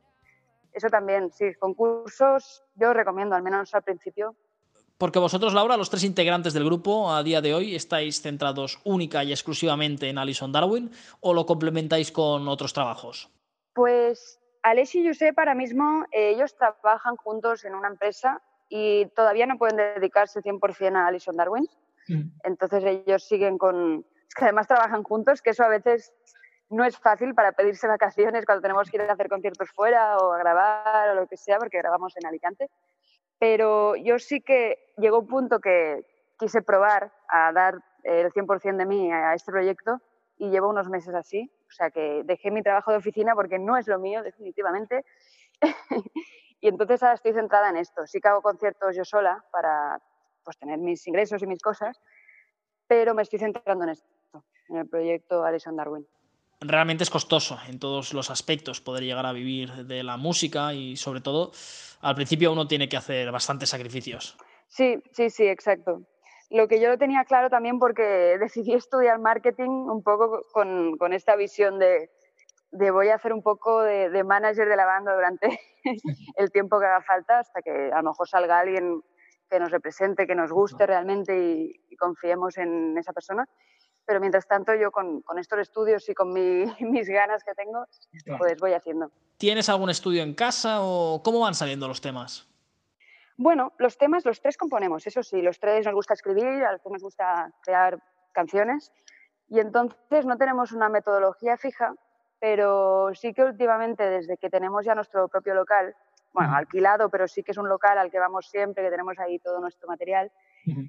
eso 0.73 0.89
también, 0.89 1.33
sí, 1.33 1.55
concursos 1.55 2.63
yo 2.75 2.93
recomiendo, 2.93 3.35
al 3.35 3.43
menos 3.43 3.75
al 3.75 3.83
principio, 3.83 4.37
porque 4.99 5.21
vosotros, 5.21 5.55
Laura, 5.55 5.77
los 5.77 5.91
tres 5.91 6.03
integrantes 6.03 6.53
del 6.53 6.65
grupo, 6.65 7.13
a 7.13 7.23
día 7.23 7.41
de 7.41 7.55
hoy, 7.55 7.77
estáis 7.77 8.21
centrados 8.21 8.81
única 8.85 9.23
y 9.23 9.31
exclusivamente 9.31 10.09
en 10.09 10.19
Alison 10.19 10.51
Darwin 10.51 10.91
o 11.21 11.33
lo 11.33 11.47
complementáis 11.47 12.11
con 12.11 12.49
otros 12.49 12.73
trabajos? 12.73 13.31
Pues 13.75 14.41
Alex 14.65 14.97
y 14.97 15.07
Josep 15.07 15.39
ahora 15.39 15.55
mismo, 15.55 16.05
eh, 16.11 16.31
ellos 16.31 16.57
trabajan 16.57 17.15
juntos 17.17 17.65
en 17.65 17.77
una 17.77 17.89
empresa 17.89 18.43
y 18.69 19.07
todavía 19.15 19.47
no 19.47 19.57
pueden 19.57 19.77
dedicarse 19.77 20.43
100% 20.43 20.97
a 20.97 21.07
Alison 21.07 21.37
Darwin. 21.37 21.69
Mm. 22.09 22.31
Entonces 22.43 22.85
ellos 22.85 23.23
siguen 23.23 23.57
con... 23.57 24.05
Es 24.29 24.35
que 24.35 24.45
además 24.45 24.67
trabajan 24.67 25.05
juntos, 25.05 25.41
que 25.41 25.51
eso 25.51 25.63
a 25.63 25.69
veces 25.69 26.13
no 26.71 26.85
es 26.85 26.99
fácil 26.99 27.35
para 27.35 27.53
pedirse 27.53 27.87
vacaciones 27.87 28.45
cuando 28.45 28.63
tenemos 28.63 28.91
que 28.91 28.97
ir 28.97 29.03
a 29.03 29.13
hacer 29.13 29.29
conciertos 29.29 29.71
fuera 29.71 30.19
o 30.19 30.33
a 30.33 30.39
grabar 30.39 31.11
o 31.11 31.15
lo 31.15 31.27
que 31.29 31.37
sea, 31.37 31.59
porque 31.59 31.79
grabamos 31.79 32.15
en 32.17 32.27
Alicante 32.27 32.69
pero 33.39 33.97
yo 33.97 34.19
sí 34.19 34.41
que 34.41 34.93
llegó 34.97 35.21
un 35.21 35.27
punto 35.27 35.61
que 35.61 36.05
quise 36.39 36.63
probar 36.63 37.13
a 37.29 37.53
dar 37.53 37.83
el 38.05 38.33
100% 38.33 38.77
de 38.77 38.87
mí 38.87 39.13
a 39.13 39.35
este 39.35 39.53
proyecto 39.53 40.01
y 40.37 40.51
llevo 40.51 40.69
unos 40.69 40.89
meses 40.89 41.15
así. 41.15 41.51
O 41.69 41.73
sea 41.73 41.91
que 41.91 42.23
dejé 42.25 42.51
mi 42.51 42.63
trabajo 42.63 42.91
de 42.91 42.99
oficina 42.99 43.35
porque 43.35 43.59
no 43.59 43.77
es 43.77 43.87
lo 43.87 43.99
mío, 43.99 44.23
definitivamente. 44.23 45.05
y 46.61 46.69
entonces 46.69 47.03
ahora 47.03 47.15
estoy 47.15 47.33
centrada 47.33 47.71
en 47.71 47.77
esto. 47.77 48.07
Sí 48.07 48.21
que 48.21 48.29
hago 48.29 48.43
conciertos 48.43 48.97
yo 48.97 49.05
sola 49.05 49.45
para 49.53 50.01
pues, 50.45 50.57
tener 50.59 50.79
mis 50.79 51.07
ingresos 51.07 51.43
y 51.43 51.47
mis 51.47 51.61
cosas, 51.61 52.01
pero 52.87 53.15
me 53.15 53.23
estoy 53.23 53.39
centrando 53.39 53.85
en 53.85 53.91
esto, 53.91 54.09
en 54.69 54.77
el 54.79 54.89
proyecto 54.89 55.45
Alison 55.45 55.77
Darwin 55.77 56.07
realmente 56.61 57.05
es 57.05 57.11
costoso 57.11 57.59
en 57.69 57.79
todos 57.79 58.13
los 58.15 58.31
aspectos 58.31 58.81
poder 58.81 59.05
llegar 59.05 59.27
a 59.27 59.33
vivir 59.33 59.87
de 59.87 60.03
la 60.03 60.17
música 60.17 60.73
y 60.75 60.97
sobre 60.97 61.21
todo 61.21 61.53
al 62.01 62.15
principio 62.15 62.53
uno 62.53 62.67
tiene 62.67 62.89
que 62.89 62.97
hacer 62.97 63.31
bastantes 63.31 63.71
sacrificios. 63.71 64.37
Sí, 64.69 65.03
sí, 65.13 65.31
sí, 65.31 65.47
exacto. 65.47 66.03
Lo 66.51 66.67
que 66.67 66.81
yo 66.81 66.89
lo 66.89 66.99
tenía 66.99 67.25
claro 67.25 67.51
también 67.51 67.79
porque 67.79 68.03
decidí 68.41 68.75
estudiar 68.75 69.19
marketing 69.19 69.69
un 69.69 70.03
poco 70.03 70.43
con, 70.53 70.97
con 70.97 71.13
esta 71.13 71.37
visión 71.37 71.79
de, 71.79 72.11
de, 72.73 72.91
voy 72.91 73.09
a 73.09 73.17
hacer 73.17 73.33
un 73.33 73.43
poco 73.43 73.83
de, 73.83 74.11
de, 74.11 74.25
manager 74.25 74.69
de 74.69 74.77
la 74.77 74.87
banda 74.87 75.15
durante 75.15 75.61
el 76.37 76.51
tiempo 76.51 76.81
que 76.81 76.87
haga 76.87 77.03
falta 77.03 77.41
hasta 77.41 77.63
que 77.63 77.91
a 77.93 78.03
lo 78.03 78.11
mejor 78.11 78.29
salga 78.29 78.59
alguien 78.59 79.01
que 79.51 79.59
nos 79.59 79.71
represente, 79.71 80.27
que 80.27 80.35
nos 80.35 80.53
guste 80.53 80.87
realmente 80.87 81.39
y, 81.39 81.81
y 81.89 81.97
confiemos 81.97 82.59
en 82.59 82.99
esa 82.99 83.15
persona 83.15 83.49
pero 84.09 84.21
mientras 84.21 84.49
tanto 84.49 84.75
yo 84.75 84.91
con, 84.91 85.21
con 85.21 85.39
estos 85.39 85.59
estudios 85.59 86.09
y 86.09 86.15
con 86.15 86.33
mi, 86.33 86.65
mis 86.81 87.07
ganas 87.11 87.45
que 87.45 87.53
tengo, 87.53 87.85
pues 88.39 88.59
voy 88.59 88.73
haciendo. 88.73 89.13
¿Tienes 89.37 89.69
algún 89.69 89.91
estudio 89.91 90.23
en 90.23 90.33
casa 90.35 90.79
o 90.81 91.23
cómo 91.23 91.41
van 91.41 91.55
saliendo 91.55 91.87
los 91.87 92.01
temas? 92.01 92.49
Bueno, 93.37 93.75
los 93.77 93.99
temas, 93.99 94.25
los 94.25 94.41
tres 94.41 94.57
componemos, 94.57 95.07
eso 95.07 95.23
sí, 95.23 95.43
los 95.43 95.61
tres 95.61 95.85
nos 95.85 95.95
gusta 95.95 96.15
escribir, 96.15 96.65
a 96.65 96.73
los 96.73 96.81
tres 96.81 96.93
nos 96.93 97.03
gusta 97.03 97.53
crear 97.63 98.03
canciones 98.33 98.91
y 99.47 99.61
entonces 99.61 100.25
no 100.25 100.39
tenemos 100.39 100.73
una 100.73 100.89
metodología 100.89 101.59
fija, 101.59 101.95
pero 102.41 103.11
sí 103.13 103.35
que 103.35 103.45
últimamente, 103.45 104.09
desde 104.09 104.39
que 104.39 104.49
tenemos 104.49 104.87
ya 104.87 104.95
nuestro 104.95 105.29
propio 105.29 105.55
local, 105.55 105.95
bueno, 106.33 106.57
alquilado, 106.57 107.11
pero 107.11 107.29
sí 107.29 107.43
que 107.43 107.53
es 107.53 107.59
un 107.59 107.69
local 107.69 107.99
al 107.99 108.11
que 108.11 108.19
vamos 108.19 108.49
siempre, 108.49 108.85
que 108.85 108.91
tenemos 108.91 109.19
ahí 109.19 109.39
todo 109.39 109.61
nuestro 109.61 109.87
material, 109.87 110.33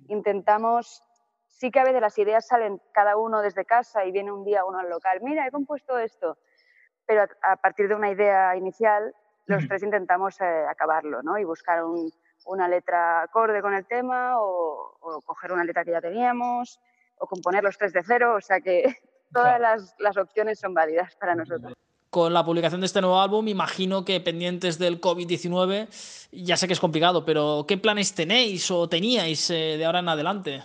intentamos, 0.08 1.04
sí 1.50 1.72
que 1.72 1.80
a 1.80 1.84
veces 1.84 2.02
las 2.02 2.18
ideas 2.18 2.48
salen 2.48 2.82
cada 2.94 3.18
uno 3.18 3.42
desde 3.42 3.66
casa 3.66 4.06
y 4.06 4.12
viene 4.12 4.32
un 4.32 4.46
día 4.46 4.66
uno 4.66 4.80
al 4.80 4.90
local, 4.90 5.20
mira, 5.22 5.46
he 5.46 5.52
compuesto 5.52 5.98
esto, 5.98 6.38
pero 7.06 7.26
a, 7.42 7.56
partir 7.58 7.88
de 7.88 7.96
una 7.96 8.12
idea 8.12 8.56
inicial, 8.56 9.14
los 9.46 9.68
tres 9.68 9.84
intentamos 9.84 10.40
eh, 10.42 10.66
acabarlo, 10.70 11.24
¿no? 11.24 11.38
Y 11.38 11.44
buscar 11.44 11.84
una 12.46 12.68
letra 12.68 13.24
acorde 13.24 13.62
con 13.62 13.74
el 13.74 13.86
tema 13.88 14.40
o, 14.40 14.96
o 15.02 15.22
coger 15.22 15.52
una 15.52 15.64
letra 15.64 15.84
que 15.84 15.92
ya 15.92 16.02
teníamos 16.02 16.80
o 17.18 17.28
componer 17.28 17.64
los 17.64 17.78
tres 17.78 17.92
de 17.94 18.04
cero, 18.04 18.36
o 18.36 18.42
sea 18.42 18.62
que 18.62 18.84
todas 19.34 19.60
las, 19.60 19.96
las 20.00 20.18
opciones 20.18 20.60
son 20.60 20.74
válidas 20.74 21.16
para 21.16 21.36
nosotros 21.36 21.74
con 22.10 22.34
la 22.34 22.44
publicación 22.44 22.82
de 22.82 22.88
este 22.88 23.02
nuevo 23.02 23.22
álbum, 23.22 23.48
imagino 23.48 24.04
que 24.04 24.20
pendientes 24.20 24.80
del 24.80 25.00
COVID-19, 25.00 25.88
ya 26.32 26.58
sé 26.58 26.68
que 26.68 26.74
es 26.74 26.80
complicado, 26.80 27.24
pero 27.24 27.66
¿qué 27.68 27.78
planes 27.78 28.14
tenéis 28.14 28.72
o 28.72 28.90
teníais 28.90 29.50
eh, 29.52 29.76
de 29.78 29.86
ahora 29.86 30.00
en 30.00 30.10
adelante? 30.10 30.64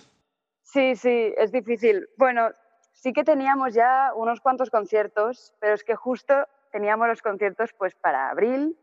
Sí, 0.64 0.96
sí, 0.96 1.32
es 1.36 1.52
difícil. 1.52 2.08
Bueno, 2.18 2.50
sí 2.92 3.12
que 3.12 3.22
teníamos 3.22 3.72
ya 3.74 4.12
unos 4.16 4.40
cuantos 4.40 4.70
conciertos, 4.70 5.54
pero 5.60 5.74
es 5.74 5.84
que 5.84 5.94
justo 5.94 6.34
teníamos 6.72 7.06
los 7.06 7.22
conciertos 7.22 7.72
pues 7.78 7.94
para 7.94 8.30
abril, 8.30 8.76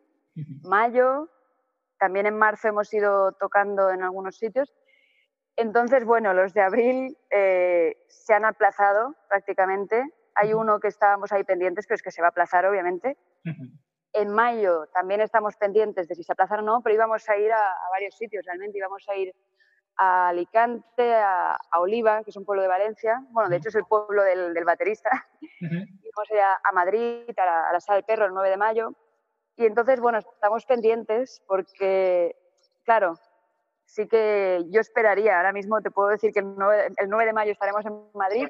mayo, 0.64 1.30
también 2.00 2.26
en 2.26 2.38
marzo 2.38 2.70
hemos 2.70 2.94
ido 2.94 3.34
tocando 3.34 3.90
en 3.92 4.02
algunos 4.02 4.38
sitios 4.38 4.74
entonces, 5.56 6.06
bueno, 6.06 6.34
los 6.34 6.54
de 6.54 6.62
abril 6.62 7.18
eh, 7.30 7.98
se 8.08 8.34
han 8.34 8.46
aplazado 8.46 9.16
prácticamente. 9.28 10.04
Hay 10.36 10.54
uno 10.54 10.80
que 10.80 10.88
estábamos 10.88 11.32
ahí 11.32 11.44
pendientes, 11.44 11.86
pero 11.88 11.96
es 11.96 12.02
que 12.02 12.12
se 12.12 12.22
va 12.22 12.30
a 12.30 12.32
aplazar, 12.32 12.66
obviamente. 12.66 13.18
En 14.14 14.30
mayo 14.30 14.88
también 14.94 15.22
estamos 15.22 15.56
pendientes 15.58 16.08
de 16.08 16.16
si 16.16 16.24
se 16.24 16.32
aplazan 16.32 16.60
o 16.60 16.64
no, 16.64 16.82
pero 16.82 16.96
íbamos 16.96 17.28
a 17.30 17.38
ir 17.38 17.52
a, 17.52 17.62
varios 17.92 18.16
sitios, 18.16 18.46
realmente 18.46 18.78
íbamos 18.78 19.08
a 19.10 19.16
ir 19.16 19.34
a 20.04 20.30
Alicante, 20.30 21.14
a, 21.14 21.60
Oliva, 21.78 22.24
que 22.24 22.32
es 22.32 22.36
un 22.36 22.44
pueblo 22.44 22.64
de 22.64 22.68
Valencia. 22.68 23.24
Bueno, 23.30 23.50
de 23.50 23.58
hecho 23.58 23.70
es 23.70 23.76
el 23.76 23.86
pueblo 23.86 24.24
del, 24.24 24.66
baterista. 24.66 25.12
A 25.12 25.62
ir 25.62 26.40
a, 26.40 26.72
Madrid, 26.74 27.30
a 27.38 27.46
la, 27.46 27.70
a 27.70 27.74
la, 27.74 27.80
Sala 27.80 27.98
del 27.98 28.06
Perro, 28.06 28.26
el 28.26 28.34
9 28.34 28.50
de 28.50 28.58
mayo. 28.58 28.96
Y 29.56 29.68
entonces, 29.68 30.00
bueno, 30.00 30.18
estamos 30.18 30.66
pendientes 30.66 31.44
porque, 31.46 32.36
claro, 32.84 33.14
sí 33.86 34.08
que 34.08 34.66
yo 34.70 34.82
esperaría, 34.82 35.38
ahora 35.38 35.54
mismo 35.54 35.82
te 35.82 35.92
puedo 35.92 36.10
decir 36.10 36.32
que 36.34 36.40
el 36.40 36.56
9, 36.56 37.26
de 37.26 37.34
mayo 37.34 37.52
estaremos 37.52 37.86
en 37.86 38.02
Madrid, 38.16 38.48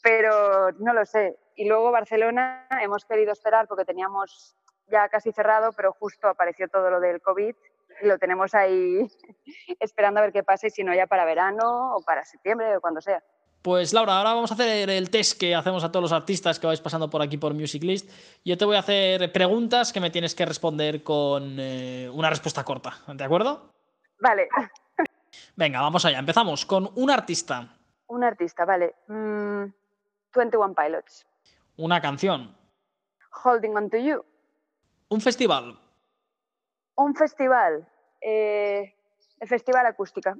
pero 0.00 0.70
no 0.78 0.92
lo 0.92 1.04
sé. 1.06 1.40
Y 1.56 1.66
luego 1.66 1.90
Barcelona 1.90 2.68
hemos 2.82 3.04
querido 3.04 3.32
esperar 3.32 3.66
porque 3.66 3.84
teníamos 3.84 4.54
ya 4.86 5.08
casi 5.08 5.32
cerrado, 5.32 5.72
pero 5.72 5.92
justo 5.92 6.28
apareció 6.28 6.68
todo 6.68 6.88
lo 6.88 7.00
del 7.00 7.20
COVID 7.20 7.56
lo 8.02 8.18
tenemos 8.18 8.54
ahí 8.54 9.06
esperando 9.80 10.20
a 10.20 10.24
ver 10.24 10.32
qué 10.32 10.42
pasa 10.42 10.66
y 10.66 10.70
si 10.70 10.84
no 10.84 10.94
ya 10.94 11.06
para 11.06 11.24
verano 11.24 11.96
o 11.96 12.02
para 12.02 12.24
septiembre 12.24 12.76
o 12.76 12.80
cuando 12.80 13.00
sea. 13.00 13.22
Pues 13.62 13.92
Laura, 13.92 14.18
ahora 14.18 14.34
vamos 14.34 14.52
a 14.52 14.54
hacer 14.54 14.88
el 14.90 15.10
test 15.10 15.40
que 15.40 15.54
hacemos 15.54 15.82
a 15.82 15.90
todos 15.90 16.02
los 16.02 16.12
artistas 16.12 16.60
que 16.60 16.68
vais 16.68 16.80
pasando 16.80 17.10
por 17.10 17.20
aquí 17.20 17.36
por 17.36 17.52
Music 17.52 17.82
List. 17.82 18.08
Yo 18.44 18.56
te 18.56 18.64
voy 18.64 18.76
a 18.76 18.78
hacer 18.78 19.32
preguntas 19.32 19.92
que 19.92 19.98
me 19.98 20.10
tienes 20.10 20.36
que 20.36 20.46
responder 20.46 21.02
con 21.02 21.56
eh, 21.58 22.08
una 22.12 22.30
respuesta 22.30 22.62
corta, 22.62 22.94
¿de 23.08 23.24
acuerdo? 23.24 23.72
Vale. 24.20 24.48
Venga, 25.56 25.80
vamos 25.80 26.04
allá. 26.04 26.18
Empezamos 26.18 26.64
con 26.64 26.90
un 26.94 27.10
artista. 27.10 27.76
Un 28.06 28.22
artista, 28.22 28.64
vale. 28.64 28.94
21 29.08 29.72
mm, 30.34 30.74
Pilots. 30.74 31.26
Una 31.76 32.00
canción. 32.00 32.56
Holding 33.42 33.76
On 33.76 33.90
To 33.90 33.96
You. 33.96 34.24
Un 35.08 35.20
festival. 35.20 35.76
Un 36.96 37.14
festival. 37.14 37.86
Eh, 38.20 38.94
el 39.40 39.48
Festival 39.48 39.86
Acústica. 39.86 40.36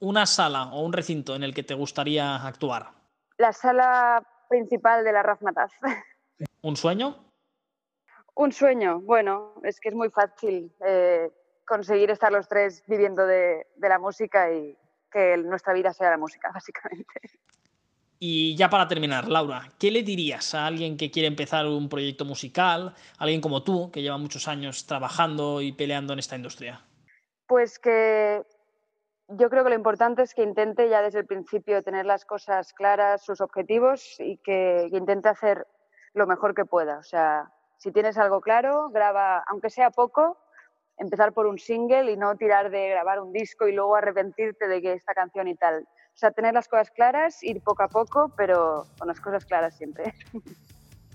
Una 0.00 0.26
sala 0.26 0.72
o 0.72 0.84
un 0.84 0.92
recinto 0.92 1.34
en 1.34 1.42
el 1.42 1.54
que 1.54 1.62
te 1.62 1.74
gustaría 1.74 2.36
actuar. 2.46 2.90
La 3.38 3.52
sala 3.52 4.22
principal 4.48 5.04
de 5.04 5.12
la 5.12 5.22
Razmataz. 5.22 5.72
¿Un 6.62 6.76
sueño? 6.76 7.16
Un 8.34 8.52
sueño. 8.52 9.00
Bueno, 9.00 9.54
es 9.62 9.80
que 9.80 9.88
es 9.88 9.94
muy 9.94 10.10
fácil. 10.10 10.70
Eh, 10.84 11.30
conseguir 11.66 12.10
estar 12.10 12.30
los 12.30 12.48
tres 12.48 12.84
viviendo 12.86 13.26
de, 13.26 13.66
la 13.78 13.98
música 13.98 14.52
y 14.52 14.76
que 15.10 15.36
nuestra 15.38 15.72
vida 15.72 15.92
sea 15.92 16.10
la 16.10 16.18
música, 16.18 16.50
básicamente. 16.54 17.20
Y 18.18 18.56
ya 18.56 18.70
para 18.70 18.88
terminar, 18.88 19.28
Laura, 19.28 19.68
¿qué 19.78 19.90
le 19.90 20.02
dirías 20.02 20.54
a 20.54 20.66
alguien 20.66 20.96
que 20.96 21.10
quiere 21.10 21.28
empezar 21.28 21.66
un 21.66 21.88
proyecto 21.88 22.24
musical, 22.24 22.94
alguien 23.18 23.42
como 23.42 23.62
tú, 23.62 23.90
que 23.90 24.00
lleva 24.00 24.16
muchos 24.16 24.48
años 24.48 24.86
trabajando 24.86 25.60
y 25.60 25.72
peleando 25.72 26.14
en 26.14 26.18
esta 26.18 26.36
industria? 26.36 26.80
Pues 27.46 27.78
que 27.78 28.42
yo 29.28 29.50
creo 29.50 29.64
que 29.64 29.70
lo 29.70 29.76
importante 29.76 30.22
es 30.22 30.34
que 30.34 30.42
intente 30.42 30.88
ya 30.88 31.02
desde 31.02 31.20
el 31.20 31.26
principio 31.26 31.82
tener 31.82 32.06
las 32.06 32.24
cosas 32.24 32.72
claras, 32.72 33.24
sus 33.24 33.40
objetivos 33.40 34.16
y 34.18 34.38
que, 34.38 34.88
intente 34.92 35.28
hacer 35.28 35.66
lo 36.14 36.26
mejor 36.26 36.54
que 36.54 36.64
pueda. 36.64 36.98
O 36.98 37.02
sea, 37.02 37.52
si 37.76 37.92
tienes 37.92 38.16
algo 38.18 38.40
claro, 38.40 38.88
graba, 38.90 39.44
aunque 39.48 39.68
sea 39.68 39.90
poco, 39.90 40.38
empezar 40.98 41.32
por 41.32 41.46
un 41.46 41.58
single 41.58 42.12
y 42.12 42.16
no 42.16 42.36
tirar 42.36 42.70
de 42.70 42.88
grabar 42.88 43.20
un 43.20 43.32
disco 43.32 43.68
y 43.68 43.72
luego 43.72 43.96
arrepentirte 43.96 44.68
de 44.68 44.80
que 44.80 44.92
esta 44.94 45.14
canción 45.14 45.48
y 45.48 45.54
tal. 45.54 45.86
O 46.14 46.18
sea, 46.18 46.30
tener 46.30 46.54
las 46.54 46.68
cosas 46.68 46.90
claras, 46.90 47.42
ir 47.42 47.60
poco 47.62 47.82
a 47.82 47.88
poco, 47.88 48.32
pero 48.36 48.86
con 48.98 49.08
las 49.08 49.20
cosas 49.20 49.44
claras 49.44 49.76
siempre. 49.76 50.14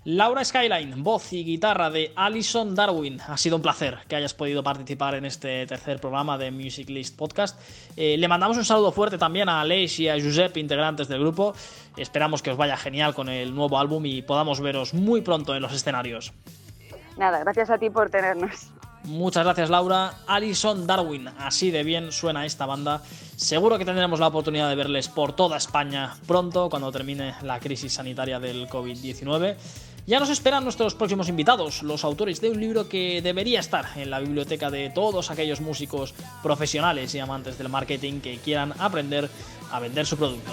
Laura 0.03 0.43
Skyline, 0.43 1.03
voz 1.03 1.31
y 1.31 1.43
guitarra 1.43 1.91
de 1.91 2.11
Alison 2.15 2.73
Darwin. 2.73 3.21
Ha 3.27 3.37
sido 3.37 3.57
un 3.57 3.61
placer 3.61 3.99
que 4.07 4.15
hayas 4.15 4.33
podido 4.33 4.63
participar 4.63 5.13
en 5.13 5.25
este 5.25 5.67
tercer 5.67 6.01
programa 6.01 6.39
de 6.39 6.49
Music 6.49 6.89
List 6.89 7.15
Podcast. 7.15 7.59
Eh, 7.95 8.17
le 8.17 8.27
mandamos 8.27 8.57
un 8.57 8.65
saludo 8.65 8.91
fuerte 8.91 9.19
también 9.19 9.47
a 9.47 9.61
Aleix 9.61 9.99
y 9.99 10.09
a 10.09 10.15
Josep, 10.15 10.57
integrantes 10.57 11.07
del 11.07 11.19
grupo. 11.19 11.53
Esperamos 11.97 12.41
que 12.41 12.49
os 12.49 12.57
vaya 12.57 12.77
genial 12.77 13.13
con 13.13 13.29
el 13.29 13.53
nuevo 13.53 13.77
álbum 13.77 14.03
y 14.07 14.23
podamos 14.23 14.59
veros 14.59 14.95
muy 14.95 15.21
pronto 15.21 15.55
en 15.55 15.61
los 15.61 15.71
escenarios. 15.71 16.33
Nada, 17.17 17.39
gracias 17.41 17.69
a 17.69 17.77
ti 17.77 17.91
por 17.91 18.09
tenernos. 18.09 18.71
Muchas 19.03 19.43
gracias 19.43 19.69
Laura. 19.69 20.13
Alison 20.27 20.85
Darwin, 20.85 21.27
así 21.39 21.71
de 21.71 21.83
bien 21.83 22.11
suena 22.11 22.45
esta 22.45 22.65
banda. 22.65 23.01
Seguro 23.35 23.77
que 23.77 23.85
tendremos 23.85 24.19
la 24.19 24.27
oportunidad 24.27 24.69
de 24.69 24.75
verles 24.75 25.07
por 25.07 25.33
toda 25.33 25.57
España 25.57 26.15
pronto, 26.27 26.69
cuando 26.69 26.91
termine 26.91 27.33
la 27.41 27.59
crisis 27.59 27.93
sanitaria 27.93 28.39
del 28.39 28.67
COVID-19. 28.67 29.55
Ya 30.07 30.19
nos 30.19 30.29
esperan 30.29 30.63
nuestros 30.63 30.95
próximos 30.95 31.29
invitados, 31.29 31.83
los 31.83 32.03
autores 32.03 32.41
de 32.41 32.49
un 32.49 32.59
libro 32.59 32.89
que 32.89 33.21
debería 33.21 33.59
estar 33.59 33.85
en 33.95 34.09
la 34.09 34.19
biblioteca 34.19 34.69
de 34.69 34.89
todos 34.89 35.29
aquellos 35.31 35.61
músicos 35.61 36.13
profesionales 36.41 37.13
y 37.13 37.19
amantes 37.19 37.57
del 37.57 37.69
marketing 37.69 38.19
que 38.19 38.37
quieran 38.37 38.73
aprender 38.79 39.29
a 39.71 39.79
vender 39.79 40.05
su 40.05 40.17
producto. 40.17 40.51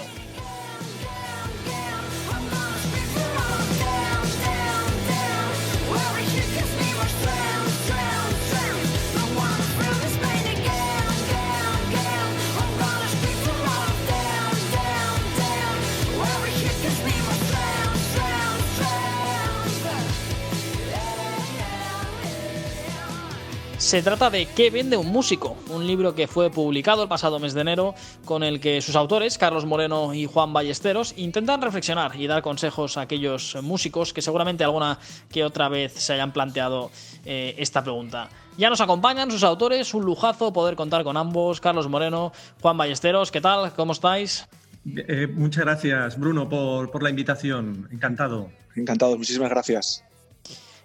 Se 23.89 24.03
trata 24.03 24.29
de 24.29 24.45
¿Qué 24.45 24.69
vende 24.69 24.97
un 24.97 25.07
músico? 25.07 25.57
Un 25.67 25.87
libro 25.87 26.13
que 26.13 26.27
fue 26.27 26.51
publicado 26.51 27.01
el 27.01 27.09
pasado 27.09 27.39
mes 27.39 27.55
de 27.55 27.61
enero 27.61 27.95
con 28.23 28.43
el 28.43 28.59
que 28.59 28.81
sus 28.81 28.95
autores, 28.95 29.39
Carlos 29.39 29.65
Moreno 29.65 30.13
y 30.13 30.27
Juan 30.27 30.53
Ballesteros, 30.53 31.15
intentan 31.17 31.59
reflexionar 31.59 32.15
y 32.15 32.27
dar 32.27 32.43
consejos 32.43 32.97
a 32.97 33.01
aquellos 33.01 33.57
músicos 33.63 34.13
que 34.13 34.21
seguramente 34.21 34.63
alguna 34.63 34.99
que 35.31 35.43
otra 35.43 35.69
vez 35.69 35.93
se 35.93 36.13
hayan 36.13 36.31
planteado 36.31 36.91
eh, 37.25 37.55
esta 37.57 37.81
pregunta. 37.81 38.29
Ya 38.59 38.69
nos 38.69 38.79
acompañan 38.79 39.31
sus 39.31 39.41
autores, 39.43 39.91
un 39.95 40.05
lujazo 40.05 40.53
poder 40.53 40.75
contar 40.75 41.03
con 41.03 41.17
ambos, 41.17 41.59
Carlos 41.59 41.89
Moreno, 41.89 42.31
Juan 42.61 42.77
Ballesteros, 42.77 43.31
¿qué 43.31 43.41
tal? 43.41 43.73
¿Cómo 43.73 43.93
estáis? 43.93 44.47
Eh, 44.85 45.25
muchas 45.33 45.65
gracias, 45.65 46.19
Bruno, 46.19 46.47
por, 46.47 46.91
por 46.91 47.01
la 47.01 47.09
invitación. 47.09 47.89
Encantado. 47.91 48.51
Encantado, 48.75 49.17
muchísimas 49.17 49.49
gracias. 49.49 50.03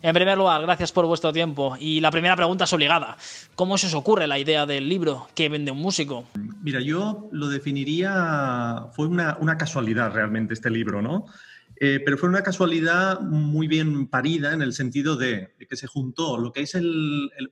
En 0.04 0.12
primer 0.12 0.36
lugar, 0.36 0.60
gracias 0.60 0.92
por 0.92 1.06
vuestro 1.06 1.32
tiempo. 1.32 1.78
Y 1.80 1.98
la 1.98 2.10
primera 2.10 2.36
pregunta 2.36 2.64
es 2.64 2.72
obligada. 2.74 3.16
¿Cómo 3.54 3.78
se 3.78 3.86
os 3.86 3.94
ocurre 3.94 4.26
la 4.26 4.38
idea 4.38 4.66
del 4.66 4.86
libro 4.86 5.28
que 5.34 5.48
vende 5.48 5.70
un 5.70 5.78
músico? 5.78 6.28
Mira, 6.60 6.78
yo 6.82 7.30
lo 7.32 7.48
definiría, 7.48 8.88
fue 8.92 9.06
una, 9.06 9.56
casualidad 9.56 10.12
realmente 10.12 10.52
este 10.52 10.68
libro, 10.68 11.00
¿no? 11.00 11.24
Eh, 11.80 12.02
pero 12.04 12.18
fue 12.18 12.28
una 12.28 12.42
casualidad 12.42 13.18
muy 13.22 13.66
bien 13.66 14.06
parida 14.08 14.52
en 14.52 14.60
el 14.60 14.74
sentido 14.74 15.16
de, 15.16 15.54
que 15.66 15.74
se 15.74 15.86
juntó 15.86 16.36
lo 16.36 16.52
que 16.52 16.60
es 16.60 16.76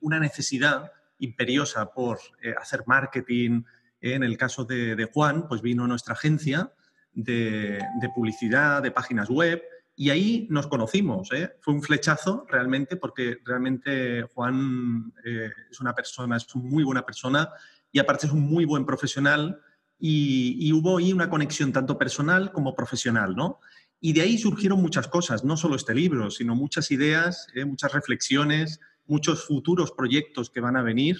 una 0.01 0.19
necesidad 0.19 0.91
imperiosa 1.17 1.91
por 1.91 2.19
hacer 2.61 2.83
marketing. 2.85 3.63
En 3.99 4.21
el 4.21 4.37
caso 4.37 4.63
de, 4.63 5.09
Juan, 5.11 5.47
pues 5.47 5.63
vino 5.63 5.87
nuestra 5.87 6.13
agencia 6.13 6.71
de 7.13 7.81
publicidad, 8.13 8.83
de 8.83 8.91
páginas 8.91 9.27
web, 9.31 9.63
y 9.95 10.09
ahí 10.09 10.47
nos 10.49 10.67
conocimos. 10.67 11.31
¿eh? 11.31 11.55
Fue 11.61 11.73
un 11.73 11.81
flechazo 11.81 12.45
realmente, 12.49 12.97
porque 12.97 13.37
realmente 13.45 14.23
Juan 14.33 15.13
eh, 15.23 15.51
es 15.69 15.79
una 15.79 15.93
persona, 15.93 16.37
es 16.37 16.55
una 16.55 16.65
muy 16.65 16.83
buena 16.83 17.05
persona 17.05 17.49
y 17.91 17.99
aparte 17.99 18.27
es 18.27 18.33
un 18.33 18.41
muy 18.41 18.65
buen 18.65 18.85
profesional. 18.85 19.59
Y, 19.99 20.71
hubo 20.73 20.97
ahí 20.97 21.13
una 21.13 21.29
conexión 21.29 21.71
tanto 21.71 21.97
personal 21.97 22.51
como 22.51 22.75
profesional, 22.75 23.35
¿no? 23.35 23.59
Y 24.01 24.11
de 24.11 24.21
ahí 24.21 24.37
surgieron 24.37 24.81
muchas 24.81 25.07
cosas, 25.07 25.45
no 25.45 25.55
solo 25.55 25.77
este 25.77 25.95
libro, 25.95 26.29
sino 26.29 26.55
muchas 26.55 26.91
ideas, 26.91 27.47
¿eh? 27.55 27.63
muchas 27.63 27.93
reflexiones, 27.93 28.81
muchos 29.05 29.45
futuros 29.45 29.91
proyectos 29.91 30.49
que 30.49 30.59
van 30.59 30.75
a 30.75 30.81
venir. 30.81 31.17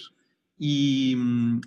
Y, 0.57 1.15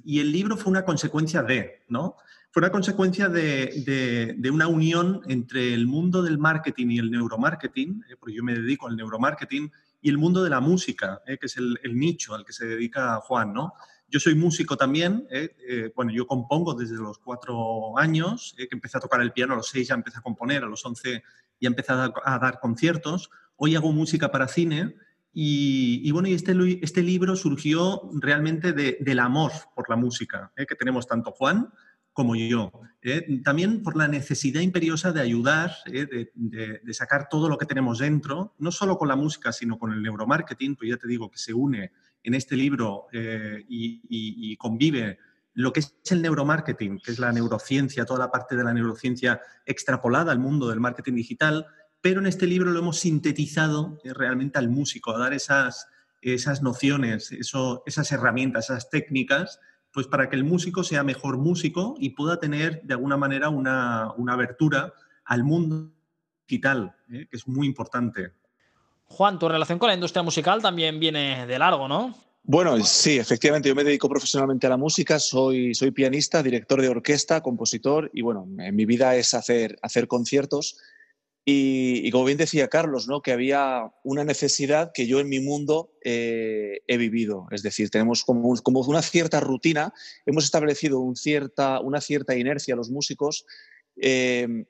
y, 0.05 0.21
el 0.21 0.31
libro 0.31 0.59
fue 0.59 0.71
una 0.71 0.85
consecuencia 0.85 1.43
de, 1.43 1.85
¿no? 1.89 2.17
Fue 2.57 2.63
una 2.63 2.73
consecuencia 2.73 3.29
de, 3.29 4.49
una 4.51 4.67
unión 4.67 5.21
entre 5.29 5.75
el 5.75 5.87
mundo 5.87 6.23
del 6.23 6.39
marketing 6.39 6.87
y 6.89 6.99
el 6.99 7.11
neuromarketing, 7.11 8.03
eh, 8.09 8.17
porque 8.19 8.35
yo 8.35 8.43
me 8.43 8.55
dedico 8.55 8.89
al 8.89 8.97
neuromarketing, 8.97 9.71
y 10.01 10.09
el 10.09 10.17
mundo 10.17 10.43
de 10.43 10.49
la 10.49 10.61
música, 10.61 11.21
eh, 11.27 11.37
que 11.37 11.49
es 11.49 11.59
el, 11.59 11.79
nicho 11.93 12.35
al 12.35 12.47
que 12.47 12.55
se 12.55 12.65
dedica 12.65 13.21
Juan, 13.21 13.53
¿no? 13.53 13.75
Yo 14.09 14.19
soy 14.21 14.35
músico 14.37 14.75
también, 14.75 15.27
eh, 15.31 15.93
bueno, 15.95 16.13
yo 16.13 16.27
compongo 16.27 16.73
desde 16.73 16.95
los 16.95 17.19
cuatro 17.19 17.99
años, 17.99 18.55
que 18.57 18.69
empecé 18.71 18.97
a 18.97 19.03
tocar 19.03 19.21
el 19.21 19.33
piano, 19.33 19.53
a 19.53 19.57
los 19.59 19.69
seis 19.69 19.89
ya 19.89 19.95
empecé 19.95 20.21
a 20.21 20.23
componer, 20.23 20.65
a 20.65 20.67
los 20.67 20.83
once 20.87 21.23
ya 21.61 21.69
empecé 21.69 21.93
a 21.93 22.39
dar, 22.39 22.59
conciertos, 22.59 23.29
hoy 23.57 23.77
hago 23.77 23.93
música 23.93 24.31
para 24.31 24.49
cine, 24.49 24.97
y, 25.31 26.11
bueno, 26.11 26.29
y 26.29 26.33
este, 26.33 26.55
este 26.81 27.03
libro 27.03 27.37
surgió 27.37 28.09
realmente 28.15 28.73
del 28.73 29.19
amor 29.19 29.53
por 29.75 29.91
la 29.91 29.97
música, 29.97 30.51
que 30.57 30.75
tenemos 30.75 31.07
tanto 31.07 31.33
Juan, 31.33 31.71
como 32.17 32.35
yo. 32.35 32.73
¿eh? 33.03 33.43
También 33.45 33.83
por 33.83 33.95
la 33.95 34.09
necesidad 34.09 34.63
imperiosa 34.63 35.13
de 35.13 35.21
ayudar, 35.21 35.75
¿eh? 35.85 36.31
de, 36.35 36.95
sacar 36.95 37.29
todo 37.29 37.47
lo 37.51 37.59
que 37.59 37.67
tenemos 37.67 37.99
dentro, 37.99 38.55
no 38.59 38.73
solo 38.73 38.97
con 38.97 39.09
la 39.09 39.17
música, 39.17 39.53
sino 39.53 39.79
con 39.79 39.93
el 39.93 40.03
neuromarketing, 40.03 40.77
pues 40.77 40.89
ya 40.89 40.97
te 40.97 41.07
digo 41.07 41.31
que 41.31 41.37
se 41.37 41.53
une 41.53 41.93
en 42.25 42.33
este 42.33 42.57
libro 42.57 43.09
eh, 43.13 43.63
y, 43.69 44.57
convive 44.57 45.19
lo 45.53 45.75
que 45.75 45.81
es 45.81 45.95
el 46.09 46.23
neuromarketing, 46.23 47.01
que 47.01 47.11
es 47.11 47.19
la 47.19 47.33
neurociencia, 47.33 48.07
toda 48.07 48.21
la 48.21 48.31
parte 48.31 48.57
de 48.57 48.65
la 48.65 48.73
neurociencia 48.73 49.43
extrapolada 49.67 50.33
al 50.33 50.39
mundo 50.39 50.69
del 50.69 50.81
marketing 50.81 51.17
digital, 51.17 51.67
pero 52.01 52.21
en 52.21 52.27
este 52.27 52.47
libro 52.47 52.71
lo 52.71 52.79
hemos 52.79 52.99
sintetizado 52.99 54.01
realmente 54.05 54.59
al 54.59 54.71
músico, 54.71 55.15
a 55.15 55.19
dar 55.19 55.35
esas, 55.35 55.87
esas 56.23 56.63
nociones, 56.63 57.31
eso, 57.33 57.83
esas 57.85 58.11
herramientas, 58.11 58.71
esas 58.71 58.89
técnicas 58.89 59.61
pues 59.97 60.09
para 60.09 60.29
que 60.29 60.37
el 60.37 60.45
músico 60.45 60.85
sea 60.85 61.03
mejor 61.03 61.39
músico 61.39 61.95
y 61.99 62.11
pueda 62.11 62.39
tener 62.39 62.83
de 62.83 62.93
alguna 62.93 63.17
manera 63.17 63.49
una, 63.49 64.13
abertura 64.29 64.93
al 65.25 65.43
mundo 65.43 65.91
digital, 66.47 66.95
¿eh? 67.11 67.27
que 67.31 67.37
es 67.39 67.49
muy 67.49 67.67
importante. 67.67 68.33
Juan, 69.07 69.39
tu 69.39 69.49
relación 69.49 69.79
con 69.79 69.89
la 69.89 69.95
industria 69.95 70.23
musical 70.23 70.61
también 70.61 71.01
viene 71.01 71.47
de 71.47 71.59
largo, 71.59 71.89
¿no? 71.89 72.15
Bueno, 72.43 72.79
sí, 72.85 73.17
efectivamente, 73.17 73.71
yo 73.71 73.75
me 73.75 73.85
dedico 73.85 74.07
profesionalmente 74.07 74.67
a 74.67 74.71
la 74.71 74.77
música, 74.77 75.19
soy, 75.19 75.75
soy 75.75 75.93
pianista, 75.93 76.43
director 76.43 76.83
de 76.83 76.91
orquesta, 76.91 77.41
compositor 77.41 78.11
y 78.13 78.21
bueno, 78.21 78.47
en 78.59 78.77
mi 78.77 78.85
vida 78.85 79.17
es 79.17 79.33
hacer, 79.33 79.79
hacer 79.81 80.09
conciertos 80.09 80.79
y, 81.49 82.11
como 82.11 82.25
bien 82.25 82.39
decía 82.39 82.67
Carlos, 82.67 83.07
¿no? 83.07 83.23
que 83.23 83.31
había 83.31 83.93
una 84.03 84.25
necesidad 84.25 84.91
que 84.93 85.07
yo 85.07 85.21
en 85.21 85.29
mi 85.29 85.39
mundo 85.39 85.93
eh, 86.03 86.81
he 86.89 86.97
vivido. 86.97 87.47
Es 87.53 87.63
decir, 87.63 87.89
tenemos 87.89 88.25
como, 88.25 88.57
como, 88.65 88.81
una 88.81 89.01
cierta 89.01 89.39
rutina, 89.39 89.95
hemos 90.27 90.43
establecido 90.43 90.99
una 90.99 92.01
cierta 92.01 92.35
inercia 92.35 92.75
los 92.75 92.91
músicos, 92.91 93.47
eh, 93.97 94.65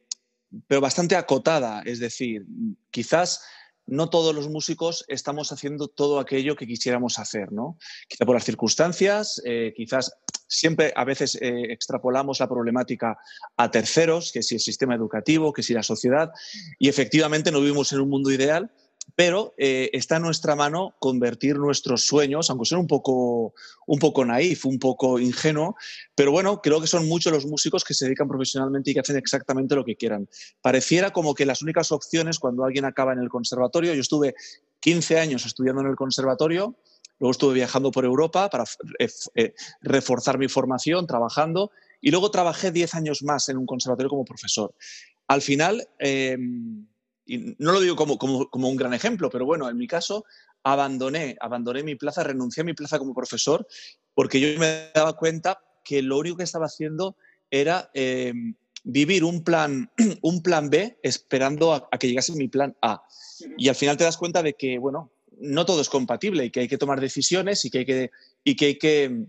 pero 0.67 0.83
bastante 0.83 1.17
acotada. 1.17 1.81
Es 1.87 1.99
decir, 1.99 2.45
quizás 2.91 3.41
no 3.87 4.11
todos 4.11 4.35
los 4.35 4.49
músicos 4.49 5.05
estamos 5.09 5.53
haciendo 5.53 5.89
todo 5.89 6.19
aquello 6.19 6.57
que 6.57 6.67
quisiéramos 6.67 7.19
hacer, 7.19 7.53
¿no? 7.53 7.79
Quizá 8.09 8.25
por 8.25 8.35
las 8.35 8.45
circunstancias, 8.45 9.41
eh, 9.45 9.73
quizás 9.77 10.13
siempre 10.49 10.93
a 10.97 11.05
veces 11.05 11.37
eh, 11.41 11.73
extrapolamos 11.73 12.41
la 12.41 12.49
problemática 12.49 13.19
a 13.57 13.71
terceros, 13.71 14.33
que 14.33 14.43
si 14.43 14.57
el 14.57 14.61
sistema 14.61 14.95
educativo, 14.95 15.53
que 15.53 15.63
si 15.63 15.75
la 15.75 15.83
sociedad, 15.83 16.31
y 16.79 16.89
efectivamente 16.89 17.51
no 17.51 17.61
vivimos 17.61 17.93
en 17.93 18.01
un 18.01 18.09
mundo 18.09 18.31
ideal, 18.31 18.71
pero 19.17 19.55
eh, 19.57 19.89
está 19.95 20.17
en 20.17 20.23
nuestra 20.23 20.55
mano 20.55 20.95
convertir 20.99 21.57
nuestros 21.57 22.07
sueños, 22.07 22.51
aunque 22.51 22.67
sea 22.67 22.79
un 22.79 22.87
poco, 22.87 23.55
un 23.87 23.99
poco 23.99 24.25
naif, 24.27 24.67
un 24.67 24.79
poco 24.79 25.19
ingenuo, 25.19 25.75
pero 26.15 26.31
bueno, 26.31 26.61
creo 26.61 26.83
que 26.83 26.87
son 26.87 27.09
muchos 27.09 27.33
los 27.33 27.47
músicos 27.47 27.83
que 27.83 27.95
se 27.95 28.05
dedican 28.05 28.29
profesionalmente 28.29 28.91
y 28.91 28.95
que 28.95 29.01
hacen 29.01 29.17
exactamente 29.17 29.75
lo 29.75 29.87
que 29.87 29.97
quieran. 29.97 30.29
Pareciera 30.61 31.13
como 31.13 31.35
que 31.35 31.47
las 31.47 31.63
únicas 31.63 31.91
opciones 31.93 32.39
cuando 32.39 32.63
alguien 32.63 32.85
acaba 32.85 33.15
en 33.15 33.19
el 33.19 33.31
conservatorio, 33.31 33.95
yo 33.95 34.03
estuve 34.03 34.35
15 34.81 35.19
años 35.19 35.47
estudiando 35.47 35.81
en 35.81 35.89
el 35.89 35.97
conservatorio, 35.97 36.77
luego 37.19 37.31
estuve 37.31 37.55
viajando 37.55 37.91
por 37.91 38.05
Europa 38.05 38.51
para 38.51 38.65
eh, 38.99 39.09
eh, 39.35 39.55
reforzar 39.81 40.37
mi 40.37 40.49
formación, 40.49 41.07
trabajando, 41.07 41.71
y 42.03 42.11
luego 42.11 42.31
trabajé 42.31 42.71
10 42.71 42.95
años 42.95 43.23
más 43.23 43.49
en 43.49 43.57
un 43.57 43.65
conservatorio 43.65 44.11
como 44.11 44.27
profesor. 44.27 44.75
Al 45.27 45.41
final, 45.41 45.89
y 47.27 47.57
no 47.59 47.73
lo 47.73 47.81
digo 47.81 47.97
como, 47.97 48.19
como, 48.19 48.69
un 48.69 48.77
gran 48.77 48.95
ejemplo, 48.95 49.29
pero 49.29 49.45
bueno, 49.45 49.69
en 49.69 49.77
mi 49.77 49.89
caso, 49.89 50.25
abandoné, 50.63 51.37
abandoné 51.41 51.83
mi 51.83 51.97
plaza, 51.97 52.23
renuncié 52.23 52.61
a 52.61 52.65
mi 52.65 52.73
plaza 52.73 52.99
como 52.99 53.15
profesor, 53.15 53.67
porque 54.15 54.41
yo 54.41 54.59
me 54.59 54.91
daba 54.95 55.17
cuenta 55.17 55.61
que 55.85 56.03
lo 56.03 56.19
único 56.19 56.37
que 56.37 56.45
estaba 56.45 56.67
haciendo 56.67 57.17
era 57.51 57.91
em, 57.95 58.55
vivir 58.85 59.25
un 59.25 59.43
plan, 59.43 59.91
un 60.23 60.43
plan 60.43 60.71
B 60.71 60.99
esperando 61.03 61.75
a, 61.75 61.91
que 61.91 62.09
llegase 62.09 62.33
mi 62.33 62.49
plan 62.49 62.77
A. 62.81 63.03
Y 63.59 63.69
al 63.69 63.75
final 63.75 63.97
te 63.97 64.05
das 64.05 64.17
cuenta 64.17 64.43
de 64.43 64.55
que, 64.55 64.79
bueno, 64.79 65.13
no 65.39 65.67
todo 65.67 65.81
es 65.81 65.89
compatible 65.89 66.45
y 66.45 66.51
que 66.51 66.61
hay 66.61 66.69
que 66.69 66.79
tomar 66.79 67.01
decisiones 67.01 67.65
y 67.65 67.71
que 67.71 67.79
hay 67.79 67.85
que, 67.85 68.11
y 68.45 68.57
que, 68.57 68.67
hay 68.67 68.79
que 68.79 69.27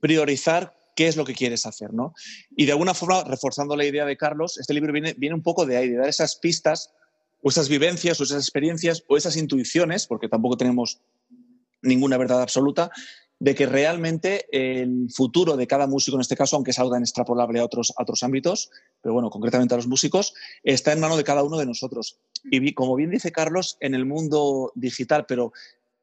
priorizar 0.00 0.76
qué 0.94 1.06
es 1.06 1.16
lo 1.16 1.24
que 1.24 1.34
quieres 1.34 1.64
hacer, 1.64 1.94
¿no? 1.94 2.14
Y 2.56 2.66
de 2.66 2.72
alguna 2.72 2.94
forma, 2.94 3.22
reforzando 3.24 3.76
la 3.76 3.84
idea 3.84 4.04
de 4.04 4.16
Carlos, 4.16 4.58
este 4.58 4.74
libro 4.74 4.92
viene, 4.92 5.14
viene 5.16 5.34
un 5.34 5.42
poco 5.42 5.64
de 5.64 5.76
ahí, 5.76 5.88
de 5.88 5.96
dar 5.96 6.08
esas 6.08 6.36
pistas 6.36 6.90
o 7.46 7.48
esas 7.48 7.68
vivencias 7.68 8.20
o 8.20 8.24
esas 8.24 8.42
experiencias 8.42 9.04
o 9.06 9.16
esas 9.16 9.36
intuiciones, 9.36 10.08
porque 10.08 10.28
tampoco 10.28 10.56
tenemos 10.56 10.98
ninguna 11.80 12.16
verdad 12.16 12.42
absoluta, 12.42 12.90
de 13.38 13.54
que 13.54 13.66
realmente 13.66 14.46
el 14.50 15.06
futuro 15.14 15.56
de 15.56 15.68
cada 15.68 15.86
músico, 15.86 16.16
en 16.16 16.22
este 16.22 16.34
caso, 16.34 16.56
aunque 16.56 16.72
es 16.72 16.78
algo 16.80 16.90
tan 16.90 17.02
extrapolable 17.02 17.60
a 17.60 17.64
otros, 17.64 17.92
a 17.96 18.02
otros 18.02 18.24
ámbitos, 18.24 18.70
pero 19.00 19.12
bueno, 19.12 19.30
concretamente 19.30 19.74
a 19.74 19.76
los 19.76 19.86
músicos, 19.86 20.34
está 20.64 20.92
en 20.92 20.98
manos 20.98 21.18
de 21.18 21.22
cada 21.22 21.44
uno 21.44 21.56
de 21.56 21.66
nosotros. 21.66 22.18
Y 22.50 22.74
como 22.74 22.96
bien 22.96 23.10
dice 23.10 23.30
Carlos, 23.30 23.76
en 23.78 23.94
el 23.94 24.06
mundo 24.06 24.72
digital, 24.74 25.24
pero 25.28 25.52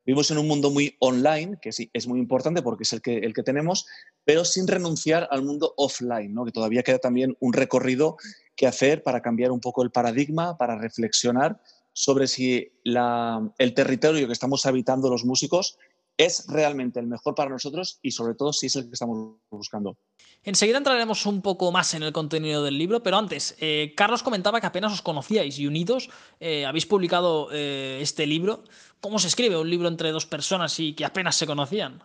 vivimos 0.06 0.32
en 0.32 0.38
un 0.38 0.48
mundo 0.48 0.72
muy 0.72 0.96
online, 1.00 1.58
que 1.62 1.74
sí, 1.74 1.90
es 1.92 2.08
muy 2.08 2.20
importante 2.20 2.62
porque 2.62 2.84
es 2.84 2.94
el 2.94 3.02
que, 3.02 3.18
el 3.18 3.34
que 3.34 3.44
tenemos, 3.44 3.86
pero 4.24 4.46
sin 4.46 4.66
renunciar 4.66 5.28
al 5.30 5.44
mundo 5.44 5.74
offline, 5.76 6.34
¿no? 6.34 6.46
que 6.46 6.54
todavía 6.54 6.84
queda 6.84 7.00
también 7.00 7.36
un 7.42 7.52
recorrido 7.52 8.16
que 8.56 8.68
hacer 8.68 9.04
para 9.04 9.22
cambiar 9.22 9.52
un 9.52 9.60
poco 9.60 9.84
el 9.84 9.92
paradigma, 9.92 10.58
para 10.58 10.78
reflexionar 10.78 11.60
sobre 11.94 12.28
si 12.28 12.72
el 12.84 13.74
territorio 13.74 14.28
que 14.28 14.34
estamos 14.34 14.66
habitando 14.66 15.10
los 15.10 15.26
músicos 15.26 15.78
es 16.18 16.46
realmente 16.48 17.00
el 17.00 17.08
mejor 17.08 17.36
para 17.36 17.50
nosotros 17.50 18.00
y 18.02 18.12
sobre 18.12 18.36
todo 18.36 18.54
si 18.54 18.68
es 18.68 18.76
el 18.76 18.86
que 18.88 18.94
estamos 18.94 19.36
buscando. 19.50 19.98
Enseguida 20.44 20.78
entraremos 20.78 21.26
un 21.26 21.42
poco 21.42 21.72
más 21.72 21.94
en 21.94 22.04
el 22.04 22.12
contenido 22.12 22.64
del 22.64 22.78
libro, 22.78 23.02
pero 23.02 23.18
antes, 23.18 23.56
eh, 23.60 23.94
Carlos 23.96 24.24
comentaba 24.24 24.60
que 24.60 24.68
apenas 24.68 24.94
os 24.94 25.02
conocíais 25.02 25.58
y 25.58 25.68
unidos 25.68 26.10
eh, 26.40 26.66
habéis 26.66 26.86
publicado 26.86 27.50
eh, 27.52 28.00
este 28.02 28.28
libro. 28.28 28.64
¿Cómo 29.00 29.20
se 29.20 29.28
escribe 29.28 29.58
un 29.58 29.70
libro 29.70 29.88
entre 29.88 30.12
dos 30.12 30.26
personas 30.26 30.80
y 30.80 30.94
que 30.94 31.06
apenas 31.06 31.36
se 31.36 31.48
conocían? 31.48 32.04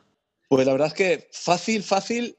Pues 0.48 0.66
la 0.66 0.72
verdad 0.72 0.88
es 0.88 0.94
que 0.94 1.28
fácil, 1.32 1.82
fácil 1.82 2.36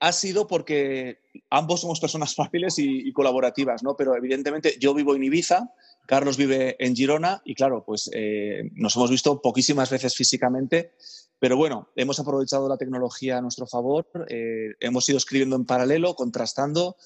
ha 0.00 0.12
sido 0.12 0.46
porque 0.46 1.19
ambos 1.50 1.80
somos 1.82 2.00
personas 2.00 2.34
fáciles 2.36 2.78
y, 2.78 3.12
colaborativas, 3.12 3.82
¿no? 3.82 3.96
Pero 3.96 4.16
evidentemente 4.16 4.76
yo 4.80 4.94
vivo 4.94 5.14
en 5.14 5.24
Ibiza, 5.24 5.72
Carlos 6.06 6.36
vive 6.36 6.76
en 6.78 6.96
Girona 6.96 7.42
y 7.44 7.54
claro, 7.54 7.84
pues 7.84 8.10
eh, 8.12 8.70
nos 8.74 8.96
hemos 8.96 9.10
visto 9.10 9.40
poquísimas 9.40 9.90
veces 9.90 10.14
físicamente, 10.16 10.92
pero 11.38 11.56
bueno, 11.56 11.88
hemos 11.96 12.18
aprovechado 12.18 12.68
la 12.68 12.76
tecnología 12.76 13.38
a 13.38 13.42
nuestro 13.42 13.66
favor, 13.66 14.06
eh, 14.28 14.74
hemos 14.80 15.08
ido 15.08 15.18
escribiendo 15.18 15.56
en 15.56 15.64
paralelo, 15.64 16.14
contrastando, 16.14 16.96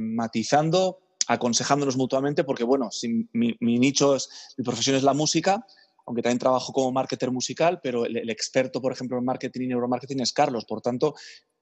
matizando, 0.00 0.98
aconsejándonos 1.28 1.96
mutuamente, 1.96 2.44
porque 2.44 2.64
bueno, 2.64 2.90
si 2.90 3.28
mi, 3.32 3.56
mi 3.60 3.78
nicho, 3.78 4.16
es, 4.16 4.28
mi 4.56 4.64
profesión 4.64 4.96
es 4.96 5.02
la 5.02 5.14
música, 5.14 5.64
aunque 6.08 6.22
también 6.22 6.38
trabajo 6.38 6.72
como 6.72 6.90
marketer 6.90 7.30
musical, 7.30 7.80
pero 7.82 8.06
el, 8.06 8.30
experto, 8.30 8.80
por 8.80 8.92
ejemplo, 8.92 9.18
en 9.18 9.26
marketing 9.26 9.60
y 9.60 9.66
neuromarketing 9.68 10.20
es 10.20 10.32
Carlos. 10.32 10.64
Por 10.64 10.80
tanto, 10.80 11.14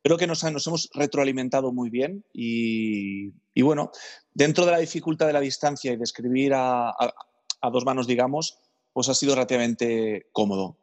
creo 0.06 0.18
que 0.18 0.26
nos, 0.28 0.44
hemos 0.44 0.88
retroalimentado 0.94 1.72
muy 1.72 1.90
bien 1.90 2.24
y, 2.32 3.32
bueno, 3.60 3.90
dentro 4.32 4.64
de 4.64 4.70
la 4.70 4.78
dificultad 4.78 5.26
de 5.26 5.32
la 5.32 5.40
distancia 5.40 5.92
y 5.92 5.96
de 5.96 6.04
escribir 6.04 6.52
a, 6.54 6.94
dos 7.72 7.84
manos, 7.84 8.06
digamos, 8.06 8.56
pues 8.92 9.08
ha 9.08 9.14
sido 9.14 9.34
relativamente 9.34 10.28
cómodo. 10.30 10.78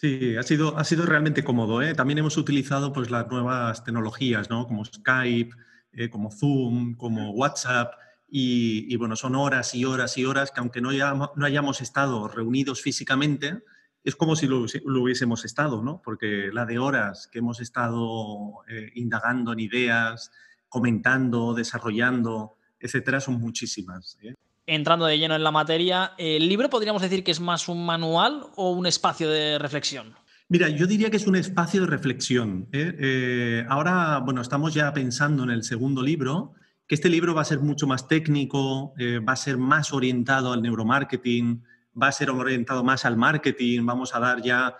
Sí, 0.00 0.36
ha 0.36 0.42
sido, 0.42 0.76
ha 0.76 0.82
sido 0.82 1.06
realmente 1.06 1.44
cómodo. 1.44 1.82
¿eh? 1.82 1.94
También 1.94 2.18
hemos 2.18 2.36
utilizado 2.36 2.92
pues, 2.92 3.12
las 3.12 3.28
nuevas 3.28 3.84
tecnologías, 3.84 4.50
¿no? 4.50 4.66
como 4.66 4.84
Skype, 4.84 5.54
eh, 5.92 6.10
como 6.10 6.32
Zoom, 6.32 6.96
como 6.96 7.30
WhatsApp. 7.30 7.92
Y, 8.28 8.96
bueno, 8.96 9.14
son 9.14 9.36
horas 9.36 9.72
y 9.76 9.84
horas 9.84 10.18
y 10.18 10.24
horas 10.24 10.50
que 10.50 10.58
aunque 10.58 10.80
no 10.80 10.88
hayamos, 10.88 11.30
no 11.36 11.46
hayamos 11.46 11.80
estado 11.80 12.26
reunidos 12.26 12.82
físicamente, 12.82 13.62
es 14.04 14.16
como 14.16 14.36
si 14.36 14.46
lo, 14.46 14.60
hubiésemos 14.60 15.44
estado, 15.46 15.82
¿no? 15.82 16.02
Porque 16.04 16.50
la 16.52 16.66
de 16.66 16.78
horas 16.78 17.26
que 17.32 17.38
hemos 17.38 17.60
estado 17.60 18.62
eh, 18.68 18.92
indagando 18.94 19.52
en 19.52 19.60
ideas, 19.60 20.30
comentando, 20.68 21.54
desarrollando, 21.54 22.58
etcétera, 22.78 23.18
son 23.20 23.40
muchísimas. 23.40 24.18
¿eh? 24.22 24.34
Entrando 24.66 25.06
de 25.06 25.18
lleno 25.18 25.34
en 25.34 25.42
la 25.42 25.50
materia, 25.50 26.12
¿el 26.18 26.48
libro 26.48 26.68
podríamos 26.68 27.00
decir 27.00 27.24
que 27.24 27.30
es 27.30 27.40
más 27.40 27.68
un 27.68 27.84
manual 27.86 28.46
o 28.56 28.72
un 28.72 28.86
espacio 28.86 29.30
de 29.30 29.58
reflexión? 29.58 30.14
Mira, 30.48 30.68
yo 30.68 30.86
diría 30.86 31.10
que 31.10 31.16
es 31.16 31.26
un 31.26 31.36
espacio 31.36 31.80
de 31.80 31.86
reflexión. 31.86 32.68
¿eh? 32.72 32.94
Eh, 32.98 33.66
ahora, 33.68 34.18
bueno, 34.18 34.42
estamos 34.42 34.74
ya 34.74 34.92
pensando 34.92 35.44
en 35.44 35.50
el 35.50 35.64
segundo 35.64 36.02
libro, 36.02 36.52
que 36.86 36.94
este 36.94 37.08
libro 37.08 37.34
va 37.34 37.40
a 37.40 37.46
ser 37.46 37.60
mucho 37.60 37.86
más 37.86 38.08
técnico, 38.08 38.92
va 39.26 39.32
a 39.32 39.36
ser 39.36 39.56
más 39.56 39.94
orientado 39.94 40.52
al 40.52 40.60
neuromarketing, 40.60 41.62
va 42.00 42.08
a 42.08 42.12
ser 42.12 42.30
orientado 42.30 42.82
más 42.84 43.04
al 43.04 43.16
marketing, 43.16 43.84
vamos 43.84 44.14
a 44.14 44.20
dar 44.20 44.42
ya 44.42 44.76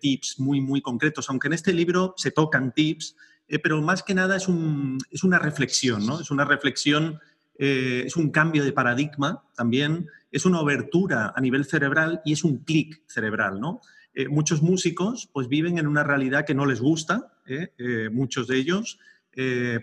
tips 0.00 0.38
muy, 0.38 0.60
muy 0.60 0.82
concretos, 0.82 1.30
aunque 1.30 1.46
en 1.46 1.54
este 1.54 1.72
libro 1.72 2.12
se 2.18 2.30
tocan 2.30 2.72
tips, 2.72 3.16
eh, 3.48 3.58
pero 3.58 3.80
más 3.80 4.02
que 4.02 4.14
nada 4.14 4.36
es, 4.36 4.48
una 4.48 5.38
reflexión, 5.38 6.04
¿no? 6.04 6.20
Es 6.20 6.30
una 6.30 6.44
reflexión, 6.44 7.20
eh, 7.58 8.02
es 8.04 8.16
un 8.16 8.30
cambio 8.30 8.64
de 8.64 8.72
paradigma 8.72 9.44
también, 9.54 10.08
es 10.32 10.44
una 10.46 10.60
obertura 10.60 11.32
a 11.34 11.40
nivel 11.40 11.64
cerebral 11.64 12.20
y 12.24 12.32
es 12.32 12.44
un 12.44 12.58
clic 12.64 13.02
cerebral, 13.06 13.60
¿no? 13.60 13.80
Eh, 14.14 14.28
muchos 14.28 14.62
músicos 14.62 15.28
pues 15.32 15.48
viven 15.48 15.78
en 15.78 15.86
una 15.86 16.02
realidad 16.02 16.44
que 16.44 16.54
no 16.54 16.66
les 16.66 16.80
gusta, 16.80 17.32
muchos 18.10 18.48
de 18.48 18.56
ellos, 18.56 18.98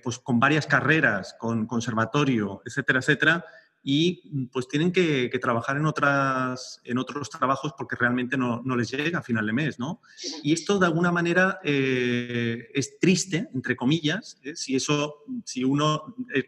pues 0.04 0.20
con 0.20 0.40
varias 0.40 0.68
carreras, 0.68 1.34
con 1.40 1.66
conservatorio, 1.66 2.62
etcétera, 2.66 3.00
etcétera, 3.00 3.46
y 3.84 4.22
mm, 4.24 4.46
pues 4.46 4.68
tienen 4.68 4.92
que, 4.92 5.30
trabajar 5.42 5.76
en, 5.76 5.86
otras, 5.86 6.80
en 6.86 6.98
otros 6.98 7.30
trabajos 7.30 7.74
porque 7.78 7.98
realmente 7.98 8.38
no, 8.38 8.62
no, 8.64 8.78
les 8.78 8.90
llega 8.90 9.20
a 9.20 9.24
final 9.24 9.46
de 9.46 9.54
mes, 9.54 9.78
¿no? 9.78 10.00
Y 10.42 10.54
esto 10.54 10.80
de 10.80 10.86
alguna 10.86 11.12
manera 11.12 11.60
eh, 11.64 12.70
es 12.74 12.98
triste, 13.00 13.50
entre 13.54 13.76
comillas, 13.76 14.40
¿eh? 14.44 14.56
si 14.56 14.76
eso, 14.76 15.26
si 15.44 15.66
uno, 15.66 16.16
eh, 16.34 16.46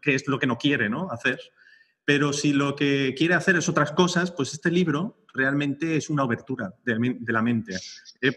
que 0.00 0.14
es 0.14 0.28
lo 0.28 0.38
que 0.38 0.46
no 0.46 0.56
quiere, 0.56 0.88
¿no? 0.88 1.10
Hacer. 1.10 1.40
Pero 2.04 2.32
si 2.32 2.52
lo 2.52 2.76
que 2.76 3.14
quiere 3.18 3.34
hacer 3.34 3.56
es 3.56 3.68
otras 3.68 3.90
cosas, 3.90 4.30
pues 4.30 4.52
este 4.52 4.70
libro 4.70 5.24
realmente 5.34 5.96
es 5.96 6.08
una 6.08 6.22
abertura 6.22 6.72
de, 6.84 7.16
de 7.18 7.32
la 7.32 7.42
mente. 7.42 7.76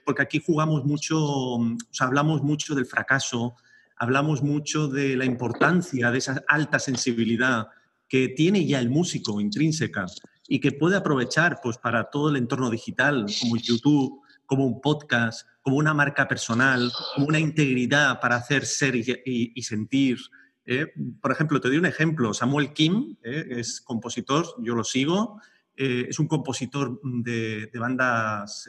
porque 0.03 0.23
aquí 0.23 0.41
jugamos 0.43 0.85
mucho, 0.85 1.19
o 1.19 1.77
sea, 1.91 2.07
hablamos 2.07 2.41
mucho 2.41 2.73
del 2.73 2.87
fracaso, 2.87 3.55
hablamos 3.95 4.41
mucho 4.41 4.87
de 4.87 5.15
la 5.15 5.25
importancia 5.25 6.09
de 6.09 6.17
esa 6.17 6.43
alta 6.47 6.79
sensibilidad 6.79 7.67
que 8.09 8.27
tiene 8.29 8.65
ya 8.65 8.79
el 8.79 8.89
músico 8.89 9.39
intrínseca 9.39 10.07
y 10.47 10.59
que 10.59 10.71
puede 10.71 10.97
aprovechar 10.97 11.59
pues, 11.61 11.77
para 11.77 12.09
todo 12.09 12.29
el 12.29 12.35
entorno 12.35 12.71
digital, 12.71 13.27
como 13.39 13.55
YouTube, 13.55 14.21
como 14.47 14.65
un 14.65 14.81
podcast, 14.81 15.47
como 15.61 15.77
una 15.77 15.93
marca 15.93 16.27
personal, 16.27 16.91
como 17.13 17.27
una 17.27 17.39
integridad 17.39 18.19
para 18.19 18.37
hacer 18.37 18.65
ser 18.65 18.95
y, 18.95 19.61
sentir. 19.61 20.17
¿eh? 20.65 20.87
Por 21.21 21.31
ejemplo, 21.31 21.61
te 21.61 21.67
doy 21.67 21.77
un 21.77 21.85
ejemplo. 21.85 22.33
Samuel 22.33 22.73
Kim 22.73 23.15
¿eh? 23.23 23.45
es 23.51 23.79
compositor, 23.79 24.47
yo 24.57 24.73
lo 24.73 24.83
sigo. 24.83 25.39
Eh, 25.77 26.07
es 26.09 26.17
un 26.17 26.27
compositor 26.27 26.99
de, 27.03 27.69
bandas, 27.75 28.67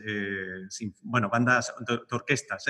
bueno, 1.01 1.31
bandas 1.31 1.73
de, 1.89 1.99
orquestas, 2.11 2.67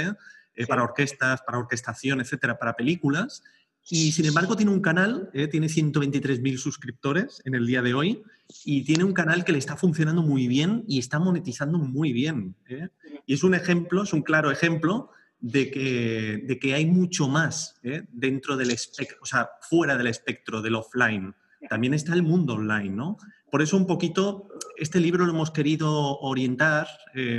para 0.68 0.84
orquestas, 0.84 1.42
para 1.42 1.58
orquestación, 1.58 2.20
etcétera, 2.20 2.56
para 2.60 2.76
películas. 2.76 3.42
Y 3.88 4.12
sin 4.12 4.26
embargo 4.26 4.56
tiene 4.56 4.72
un 4.72 4.80
canal, 4.80 5.30
eh, 5.32 5.48
tiene 5.48 5.66
123.000 5.66 6.58
suscriptores 6.58 7.42
en 7.44 7.54
el 7.54 7.66
día 7.66 7.82
de 7.82 7.94
hoy 7.94 8.22
y 8.64 8.84
tiene 8.84 9.04
un 9.04 9.12
canal 9.12 9.44
que 9.44 9.52
le 9.52 9.58
está 9.58 9.76
funcionando 9.76 10.22
muy 10.22 10.46
bien 10.46 10.84
y 10.86 10.98
está 10.98 11.18
monetizando 11.18 11.78
muy 11.78 12.12
bien. 12.12 12.54
Eh. 12.68 12.88
Y 13.26 13.34
es 13.34 13.42
un 13.42 13.54
ejemplo, 13.54 14.02
es 14.02 14.12
un 14.12 14.22
claro 14.22 14.50
ejemplo 14.50 15.10
de 15.40 15.70
que, 15.70 16.44
de 16.46 16.58
que 16.58 16.74
hay 16.74 16.86
mucho 16.86 17.26
más 17.26 17.80
eh, 17.82 18.02
dentro 18.12 18.56
del 18.56 18.70
espectro, 18.70 19.18
o 19.22 19.26
sea, 19.26 19.48
fuera 19.62 19.96
del 19.96 20.08
espectro 20.08 20.62
del 20.62 20.74
offline. 20.74 21.34
También 21.68 21.94
está 21.94 22.14
el 22.14 22.22
mundo 22.22 22.54
online, 22.54 22.90
¿no? 22.90 23.16
Por 23.50 23.62
eso 23.62 23.76
un 23.76 23.86
poquito 23.86 24.48
este 24.76 25.00
libro 25.00 25.26
lo 25.26 25.32
hemos 25.32 25.50
querido 25.50 26.18
orientar 26.20 26.86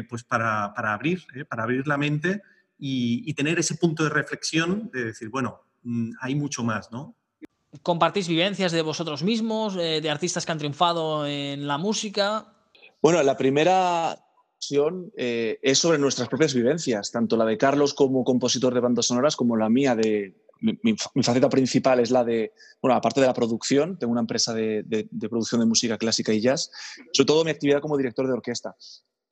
pues 0.09 0.23
para, 0.23 0.73
para 0.75 0.93
abrir, 0.93 1.23
para 1.49 1.63
abrir 1.63 1.87
la 1.87 1.97
mente 1.97 2.41
y, 2.81 3.33
tener 3.35 3.59
ese 3.59 3.75
punto 3.75 4.03
de 4.03 4.09
reflexión 4.09 4.89
de 4.91 5.05
decir, 5.05 5.29
bueno, 5.29 5.61
hay 6.21 6.35
mucho 6.35 6.63
más, 6.63 6.91
¿no? 6.91 7.15
¿Compartís 7.83 8.27
vivencias 8.27 8.71
de 8.71 8.81
vosotros 8.81 9.23
mismos, 9.23 9.75
eh, 9.77 10.01
de 10.01 10.09
artistas 10.09 10.45
que 10.45 10.51
han 10.51 10.57
triunfado 10.57 11.25
en 11.25 11.67
la 11.67 11.77
música? 11.77 12.53
Bueno, 13.01 13.23
la 13.23 13.37
primera 13.37 14.19
opción 14.57 15.11
eh, 15.17 15.57
es 15.63 15.79
sobre 15.79 15.97
nuestras 15.97 16.27
propias 16.27 16.53
vivencias, 16.53 17.11
tanto 17.11 17.37
la 17.37 17.45
de 17.45 17.57
Carlos 17.57 17.93
como 17.93 18.23
compositor 18.23 18.73
de 18.73 18.79
bandas 18.79 19.07
sonoras, 19.07 19.35
como 19.35 19.57
la 19.57 19.69
mía 19.69 19.95
de... 19.95 20.35
Mi, 20.59 20.95
faceta 20.95 21.49
principal 21.49 21.99
es 21.99 22.11
la 22.11 22.23
de, 22.23 22.53
bueno, 22.79 22.95
aparte 22.95 23.19
de 23.19 23.25
la 23.25 23.33
producción, 23.33 23.97
tengo 23.97 24.11
una 24.11 24.21
empresa 24.21 24.53
de, 24.53 25.07
producción 25.27 25.59
de 25.59 25.65
música 25.65 25.97
clásica 25.97 26.31
y 26.33 26.39
jazz, 26.39 26.69
sobre 27.13 27.25
todo 27.25 27.43
mi 27.43 27.49
actividad 27.49 27.81
como 27.81 27.97
director 27.97 28.27
de 28.27 28.33
orquesta. 28.33 28.75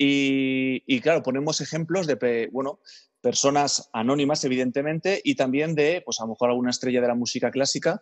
Y, 0.01 0.81
y, 0.88 1.01
claro, 1.01 1.21
ponemos 1.21 1.59
ejemplos 1.59 2.07
de, 2.07 2.49
bueno, 2.53 2.79
personas 3.19 3.89
anónimas, 3.91 4.45
evidentemente, 4.45 5.21
y 5.25 5.35
también 5.35 5.75
de, 5.75 6.01
pues 6.05 6.21
a 6.21 6.23
lo 6.23 6.29
mejor 6.29 6.49
alguna 6.49 6.69
estrella 6.69 7.01
de 7.01 7.09
la 7.09 7.15
música 7.15 7.51
clásica, 7.51 8.01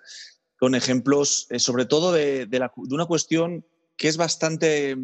con 0.60 0.76
ejemplos 0.76 1.48
eh, 1.50 1.58
sobre 1.58 1.86
todo 1.86 2.12
de, 2.12 2.48
una 2.76 3.08
cuestión 3.08 3.66
que 3.96 4.08
es 4.08 4.18
bastante, 4.18 4.96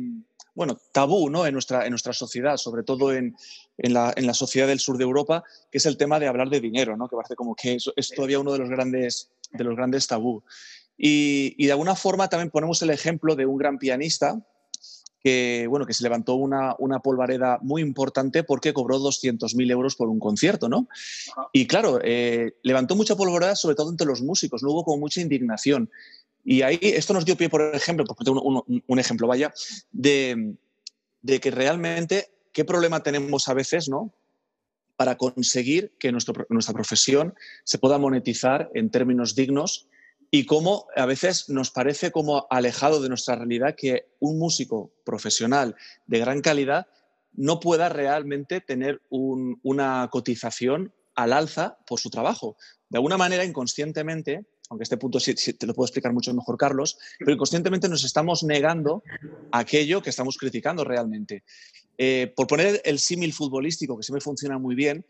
bueno, 0.53 0.79
tabú 0.91 1.31
¿no? 1.31 1.47
en, 1.47 1.53
nuestra, 1.53 1.85
en 1.85 1.89
nuestra 1.89 2.13
sociedad, 2.13 2.57
sobre 2.57 2.83
todo 2.83 3.11
en, 3.11 3.35
la, 3.77 4.13
sociedad 4.35 4.67
del 4.67 4.79
sur 4.79 4.99
de 4.99 5.03
Europa, 5.03 5.43
que 5.71 5.79
es 5.79 5.87
el 5.87 5.97
tema 5.97 6.19
de 6.19 6.27
hablar 6.27 6.49
de 6.49 6.61
dinero, 6.61 6.95
¿no? 6.95 7.07
que 7.07 7.15
parece 7.15 7.35
como 7.35 7.55
que 7.55 7.75
es, 7.95 8.09
todavía 8.15 8.39
uno 8.39 8.53
de 8.53 8.59
los 8.59 8.69
grandes, 8.69 9.31
de 9.51 9.63
los 9.63 9.75
grandes 9.75 10.05
tabú. 10.05 10.43
Y, 10.95 11.55
y 11.57 11.65
de 11.65 11.71
alguna 11.71 11.95
forma 11.95 12.29
también 12.29 12.51
ponemos 12.51 12.83
el 12.83 12.91
ejemplo 12.91 13.35
de 13.35 13.47
un 13.47 13.57
gran 13.57 13.79
pianista, 13.79 14.45
que, 15.23 15.67
bueno, 15.69 15.85
que 15.85 15.93
se 15.93 16.03
levantó 16.03 16.35
una, 16.35 16.75
una 16.79 16.99
polvareda 16.99 17.57
muy 17.61 17.81
importante 17.81 18.43
porque 18.43 18.73
cobró 18.73 18.99
200.000 18.99 19.71
euros 19.71 19.95
por 19.95 20.09
un 20.09 20.19
concierto, 20.19 20.67
¿no? 20.67 20.89
Y 21.53 21.65
claro, 21.65 21.99
eh, 22.03 22.57
levantó 22.61 22.95
mucha 22.95 23.15
polvareda 23.15 23.55
sobre 23.55 23.75
todo 23.75 23.89
entre 23.89 24.05
los 24.05 24.21
músicos, 24.21 24.61
no 24.61 24.71
hubo 24.71 24.83
como 24.83 24.97
mucha 24.97 25.21
indignación. 25.21 25.89
Y 26.43 26.61
ahí 26.61 26.77
esto 26.81 27.13
nos 27.13 27.23
dio 27.23 27.37
pie, 27.37 27.47
por 27.47 27.73
ejemplo, 27.73 28.05
porque 28.05 28.25
tengo 28.25 28.41
un, 28.41 28.83
un, 28.85 28.99
ejemplo, 28.99 29.27
vaya, 29.27 29.53
de, 29.93 30.55
de, 31.21 31.39
que 31.39 31.51
realmente 31.51 32.29
qué 32.51 32.65
problema 32.65 33.01
tenemos 33.01 33.47
a 33.47 33.53
veces, 33.53 33.87
¿no? 33.87 34.13
Para 34.97 35.15
conseguir 35.15 35.93
que 35.97 36.11
nuestro, 36.11 36.45
nuestra 36.49 36.73
profesión 36.73 37.33
se 37.63 37.77
pueda 37.77 37.97
monetizar 37.97 38.69
en 38.73 38.89
términos 38.89 39.35
dignos 39.35 39.87
y 40.35 40.47
cómo 40.47 40.87
a 40.95 41.05
veces 41.05 41.47
nos 41.49 41.69
parece 41.69 42.11
como 42.11 42.47
alejado 42.49 42.99
de 43.03 43.07
nuestra 43.07 43.35
realidad 43.35 43.75
que 43.77 44.07
un 44.19 44.39
músico 44.39 44.91
profesional 45.05 45.75
de 46.07 46.17
gran 46.17 46.41
calidad 46.41 46.87
no 47.33 47.59
pueda 47.59 47.87
realmente 47.87 48.59
tener 48.59 49.03
una 49.11 50.09
cotización 50.11 50.91
al 51.13 51.33
alza 51.33 51.77
por 51.85 51.99
su 51.99 52.09
trabajo. 52.09 52.57
De 52.89 52.97
alguna 52.97 53.15
manera, 53.15 53.45
inconscientemente, 53.45 54.43
aunque 54.71 54.81
este 54.81 54.97
punto 54.97 55.19
sí, 55.19 55.35
te 55.35 55.67
lo 55.67 55.75
puedo 55.75 55.85
explicar 55.85 56.13
mucho 56.13 56.33
mejor, 56.33 56.57
Carlos, 56.57 56.97
pero 57.19 57.33
inconscientemente 57.33 57.87
nos 57.87 58.03
estamos 58.03 58.41
negando 58.41 59.03
aquello 59.51 60.01
que 60.01 60.09
estamos 60.09 60.39
criticando 60.39 60.83
realmente. 60.83 61.43
Eh, 61.95 62.33
por 62.35 62.47
poner 62.47 62.81
el 62.85 62.97
símil 62.97 63.33
futbolístico, 63.33 63.95
que 63.97 64.01
siempre 64.01 64.21
funciona 64.21 64.57
muy 64.57 64.73
bien, 64.73 65.05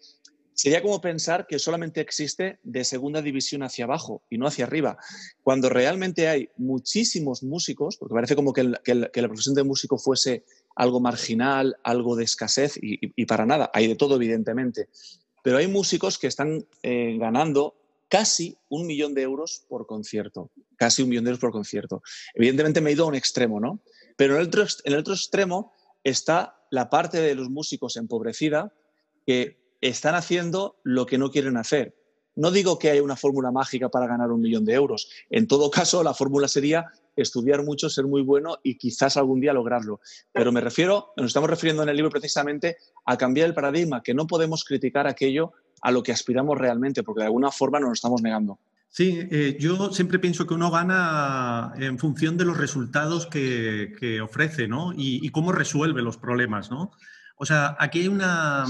Sería 0.53 0.81
como 0.81 1.01
pensar 1.01 1.47
que 1.47 1.57
solamente 1.57 2.01
existe 2.01 2.59
de 2.63 2.83
segunda 2.83 3.21
división 3.21 3.63
hacia 3.63 3.85
abajo 3.85 4.21
y 4.29 4.37
no 4.37 4.47
hacia 4.47 4.65
arriba, 4.65 4.97
cuando 5.41 5.69
realmente 5.69 6.27
hay 6.27 6.49
muchísimos 6.57 7.43
músicos, 7.43 7.97
porque 7.97 8.13
parece 8.13 8.35
como 8.35 8.53
que, 8.53 8.63
la 8.63 9.27
profesión 9.27 9.55
de 9.55 9.63
músico 9.63 9.97
fuese 9.97 10.43
algo 10.75 10.99
marginal, 10.99 11.77
algo 11.83 12.15
de 12.15 12.23
escasez, 12.23 12.77
y, 12.81 13.25
para 13.25 13.45
nada, 13.45 13.71
hay 13.73 13.87
de 13.87 13.95
todo 13.95 14.15
evidentemente, 14.15 14.89
pero 15.43 15.57
hay 15.57 15.67
músicos 15.67 16.19
que 16.19 16.27
están 16.27 16.65
eh, 16.83 17.17
ganando 17.19 17.75
casi 18.07 18.55
un 18.69 18.85
millón 18.85 19.15
de 19.15 19.23
euros 19.23 19.65
por 19.67 19.87
concierto, 19.87 20.51
casi 20.77 21.01
un 21.01 21.09
millón 21.09 21.23
de 21.23 21.31
euros 21.31 21.41
por 21.41 21.51
concierto. 21.51 22.03
Evidentemente 22.35 22.79
me 22.79 22.91
he 22.91 22.93
ido 22.93 23.05
a 23.05 23.07
un 23.07 23.15
extremo, 23.15 23.59
¿no? 23.59 23.79
Pero 24.15 24.35
en 24.35 24.41
el 24.41 24.47
otro, 24.47 24.63
en 24.83 24.93
el 24.93 24.99
otro 24.99 25.15
extremo 25.15 25.73
está 26.03 26.55
la 26.69 26.91
parte 26.91 27.19
de 27.21 27.33
los 27.33 27.49
músicos 27.49 27.97
empobrecida 27.97 28.71
que 29.25 29.62
están 29.89 30.15
haciendo 30.15 30.77
lo 30.83 31.05
que 31.05 31.17
no 31.17 31.31
quieren 31.31 31.57
hacer. 31.57 31.95
No 32.35 32.49
digo 32.49 32.79
que 32.79 32.89
haya 32.89 33.03
una 33.03 33.15
fórmula 33.15 33.51
mágica 33.51 33.89
para 33.89 34.07
ganar 34.07 34.31
un 34.31 34.41
millón 34.41 34.65
de 34.65 34.73
euros. 34.73 35.09
En 35.29 35.47
todo 35.47 35.69
caso, 35.69 36.01
la 36.03 36.13
fórmula 36.13 36.47
sería 36.47 36.85
estudiar 37.15 37.63
mucho, 37.63 37.89
ser 37.89 38.05
muy 38.05 38.23
bueno 38.23 38.57
y 38.63 38.77
quizás 38.77 39.17
algún 39.17 39.39
día 39.39 39.53
lograrlo. 39.53 39.99
Pero 40.31 40.51
me 40.51 40.61
refiero, 40.61 41.13
nos 41.15 41.27
estamos 41.27 41.49
refiriendo 41.49 41.83
en 41.83 41.89
el 41.89 41.95
libro 41.95 42.09
precisamente 42.09 42.77
a 43.05 43.17
cambiar 43.17 43.47
el 43.47 43.53
paradigma, 43.53 44.01
que 44.01 44.15
no 44.15 44.25
podemos 44.25 44.63
criticar 44.63 45.05
aquello 45.05 45.51
a 45.81 45.91
lo 45.91 46.01
que 46.01 46.11
aspiramos 46.11 46.57
realmente, 46.57 47.03
porque 47.03 47.21
de 47.21 47.27
alguna 47.27 47.51
forma 47.51 47.79
nos 47.79 47.89
lo 47.89 47.93
estamos 47.93 48.21
negando. 48.23 48.57
Sí, 48.89 49.27
eh, 49.31 49.57
yo 49.59 49.91
siempre 49.91 50.19
pienso 50.19 50.45
que 50.45 50.53
uno 50.53 50.69
gana 50.69 51.73
en 51.77 51.97
función 51.97 52.37
de 52.37 52.45
los 52.45 52.57
resultados 52.57 53.25
que, 53.25 54.21
ofrece, 54.23 54.67
¿no? 54.67 54.93
Y, 54.95 55.27
cómo 55.29 55.51
resuelve 55.51 56.03
los 56.03 56.17
problemas, 56.17 56.69
¿no? 56.69 56.91
O 57.35 57.45
sea, 57.45 57.75
aquí 57.79 58.01
hay 58.01 58.07
una, 58.07 58.65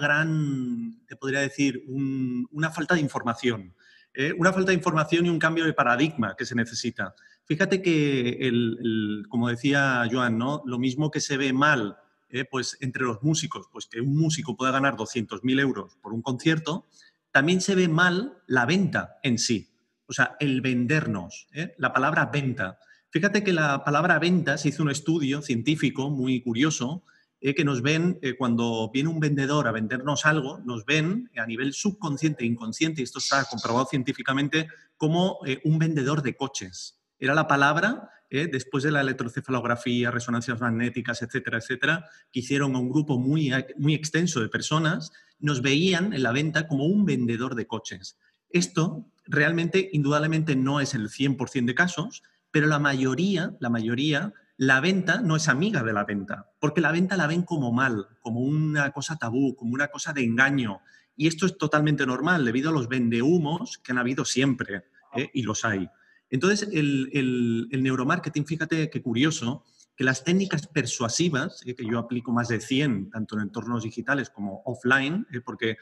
gran, 0.00 1.04
te 1.06 1.16
podría 1.16 1.40
decir, 1.40 1.84
una 1.88 2.70
falta 2.70 2.94
de 2.94 3.00
información. 3.00 3.74
¿eh? 4.14 4.32
Una 4.38 4.52
falta 4.52 4.70
de 4.70 4.76
información 4.76 5.26
y 5.26 5.30
un 5.30 5.38
cambio 5.38 5.64
de 5.64 5.72
paradigma 5.72 6.34
que 6.36 6.46
se 6.46 6.54
necesita. 6.54 7.14
Fíjate 7.44 7.82
que, 7.82 8.38
el, 8.40 9.24
como 9.28 9.48
decía 9.48 10.08
Joan, 10.10 10.38
¿no? 10.38 10.62
lo 10.66 10.78
mismo 10.78 11.10
que 11.10 11.20
se 11.20 11.36
ve 11.36 11.52
mal 11.52 11.98
¿eh? 12.30 12.44
pues 12.44 12.76
entre 12.80 13.04
los 13.04 13.22
músicos, 13.22 13.68
pues 13.72 13.86
que 13.86 14.00
un 14.00 14.16
músico 14.16 14.56
pueda 14.56 14.72
ganar 14.72 14.96
200.000 14.96 15.60
euros 15.60 15.96
por 16.02 16.12
un 16.12 16.22
concierto, 16.22 16.86
también 17.30 17.60
se 17.60 17.74
ve 17.74 17.88
mal 17.88 18.42
la 18.46 18.66
venta 18.66 19.18
en 19.22 19.38
sí. 19.38 19.70
O 20.06 20.12
sea, 20.12 20.36
el 20.40 20.60
vendernos, 20.60 21.48
¿eh? 21.52 21.74
la 21.78 21.92
palabra 21.92 22.26
venta. 22.26 22.78
Fíjate 23.10 23.44
que 23.44 23.52
la 23.52 23.84
palabra 23.84 24.18
venta 24.18 24.58
se 24.58 24.68
hizo 24.68 24.82
un 24.82 24.90
estudio 24.90 25.42
científico 25.42 26.10
muy 26.10 26.40
curioso 26.42 27.04
eh, 27.40 27.54
que 27.54 27.64
nos 27.64 27.82
ven, 27.82 28.18
cuando 28.38 28.90
viene 28.92 29.08
un 29.08 29.20
vendedor 29.20 29.68
a 29.68 29.72
vendernos 29.72 30.26
algo, 30.26 30.58
nos 30.64 30.84
ven 30.84 31.30
a 31.36 31.46
nivel 31.46 31.72
subconsciente 31.72 32.44
e 32.44 32.46
inconsciente, 32.46 33.00
y 33.00 33.04
esto 33.04 33.18
está 33.18 33.44
comprobado 33.44 33.86
científicamente, 33.86 34.68
como 34.96 35.38
un 35.64 35.78
vendedor 35.78 36.22
de 36.22 36.34
coches. 36.34 36.98
Era 37.18 37.34
la 37.34 37.46
palabra, 37.46 38.10
¿eh? 38.30 38.48
después 38.50 38.84
de 38.84 38.92
la 38.92 39.00
electrocefalografía, 39.00 40.10
resonancias 40.10 40.60
magnéticas, 40.60 41.22
etcétera, 41.22 41.58
etcétera, 41.58 42.04
que 42.32 42.40
hicieron 42.40 42.74
a 42.74 42.78
un 42.78 42.90
grupo 42.90 43.18
muy, 43.18 43.52
muy 43.76 43.94
extenso 43.94 44.40
de 44.40 44.48
personas, 44.48 45.12
nos 45.38 45.62
veían 45.62 46.12
en 46.12 46.22
la 46.22 46.32
venta 46.32 46.66
como 46.68 46.86
un 46.86 47.04
vendedor 47.04 47.54
de 47.54 47.66
coches. 47.66 48.18
Esto 48.50 49.06
realmente, 49.26 49.90
indudablemente, 49.92 50.56
no 50.56 50.80
es 50.80 50.94
el 50.94 51.08
100% 51.08 51.66
de 51.66 51.74
casos, 51.74 52.22
pero 52.50 52.66
la 52.66 52.78
mayoría, 52.78 53.56
la 53.60 53.68
mayoría, 53.68 54.32
la 54.58 54.80
venta 54.80 55.20
no 55.20 55.36
es 55.36 55.48
amiga 55.48 55.84
de 55.84 55.92
la 55.92 56.04
venta, 56.04 56.50
porque 56.58 56.80
la 56.80 56.90
venta 56.90 57.16
la 57.16 57.28
ven 57.28 57.42
como 57.42 57.72
mal, 57.72 58.08
como 58.20 58.40
una 58.40 58.90
cosa 58.90 59.16
tabú, 59.16 59.54
como 59.54 59.72
una 59.72 59.86
cosa 59.86 60.12
de 60.12 60.24
engaño. 60.24 60.80
Y 61.16 61.28
esto 61.28 61.46
es 61.46 61.56
totalmente 61.56 62.04
normal 62.04 62.44
debido 62.44 62.70
a 62.70 62.72
los 62.72 62.88
vendehumos 62.88 63.78
que 63.78 63.92
han 63.92 63.98
habido 63.98 64.24
siempre, 64.24 64.82
¿eh? 65.14 65.30
y 65.32 65.42
los 65.42 65.64
hay. 65.64 65.88
Entonces, 66.28 66.68
el, 66.72 67.68
neuromarketing, 67.70 68.46
fíjate 68.46 68.90
qué 68.90 69.00
curioso, 69.00 69.64
que 69.96 70.02
las 70.02 70.24
técnicas 70.24 70.66
persuasivas, 70.66 71.62
eh, 71.64 71.76
que 71.76 71.86
yo 71.86 72.00
aplico 72.00 72.32
más 72.32 72.48
de 72.48 72.60
100, 72.60 73.10
tanto 73.10 73.36
en 73.36 73.42
entornos 73.42 73.84
digitales 73.84 74.28
como 74.28 74.62
offline, 74.64 75.24
eh, 75.32 75.40
porque 75.40 75.76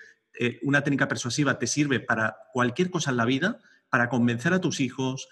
una 0.60 0.82
técnica 0.82 1.08
persuasiva 1.08 1.58
te 1.58 1.66
sirve 1.66 1.98
para 1.98 2.36
cualquier 2.52 2.90
cosa 2.90 3.10
en 3.10 3.16
la 3.16 3.24
vida, 3.24 3.58
para 3.88 4.10
convencer 4.10 4.52
a 4.52 4.60
tus 4.60 4.80
hijos, 4.80 5.28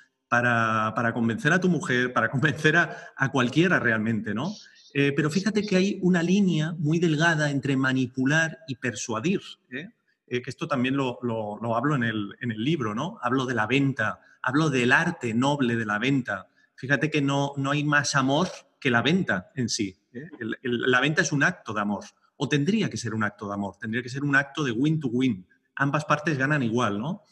para, 0.95 1.13
convencer 1.13 1.53
a 1.53 1.61
tu 1.61 1.69
mujer, 1.69 2.13
para 2.13 2.31
convencer 2.31 2.77
a, 2.77 3.31
cualquiera 3.31 3.79
realmente, 3.79 4.35
¿no? 4.35 4.53
pero 4.93 5.29
fíjate 5.29 5.63
que 5.63 5.75
hay 5.75 5.99
una 6.03 6.23
línea 6.23 6.73
muy 6.79 7.01
delgada 7.01 7.51
entre 7.51 7.77
manipular 7.77 8.61
y 8.69 8.77
persuadir, 8.77 9.41
que 9.69 10.43
esto 10.47 10.69
también 10.69 10.97
lo, 10.97 11.19
hablo 11.75 11.97
en 11.97 12.05
el, 12.05 12.37
en 12.41 12.53
el 12.53 12.63
libro, 12.63 12.95
¿no? 12.95 13.19
Hablo 13.21 13.45
de 13.45 13.55
la 13.55 13.67
venta, 13.67 14.21
hablo 14.41 14.71
del 14.71 14.93
arte 14.93 15.35
noble 15.35 15.75
de 15.75 15.85
la 15.85 15.99
venta. 15.99 16.49
Fíjate 16.77 17.11
que 17.11 17.21
no, 17.21 17.55
no 17.57 17.73
hay 17.73 17.83
más 17.83 18.15
amor 18.15 18.49
que 18.81 18.91
la 18.91 19.03
venta 19.03 19.51
en 19.57 19.69
sí. 19.69 19.97
¿eh? 20.13 20.29
la 20.63 21.01
venta 21.01 21.23
es 21.23 21.33
un 21.33 21.43
acto 21.43 21.73
de 21.73 21.81
amor, 21.81 22.05
o 22.37 22.49
tendría 22.49 22.89
que 22.91 22.97
ser 22.97 23.15
un 23.15 23.25
acto 23.25 23.49
de 23.49 23.55
amor, 23.55 23.77
tendría 23.81 24.03
que 24.03 24.09
ser 24.09 24.23
un 24.23 24.37
acto 24.37 24.63
de 24.65 24.73
win 24.73 25.01
to 25.01 25.09
win. 25.09 25.47
Ambas 25.77 26.05
partes 26.05 26.39
ganan 26.39 26.63
igual, 26.63 26.99
¿no? 26.99 27.23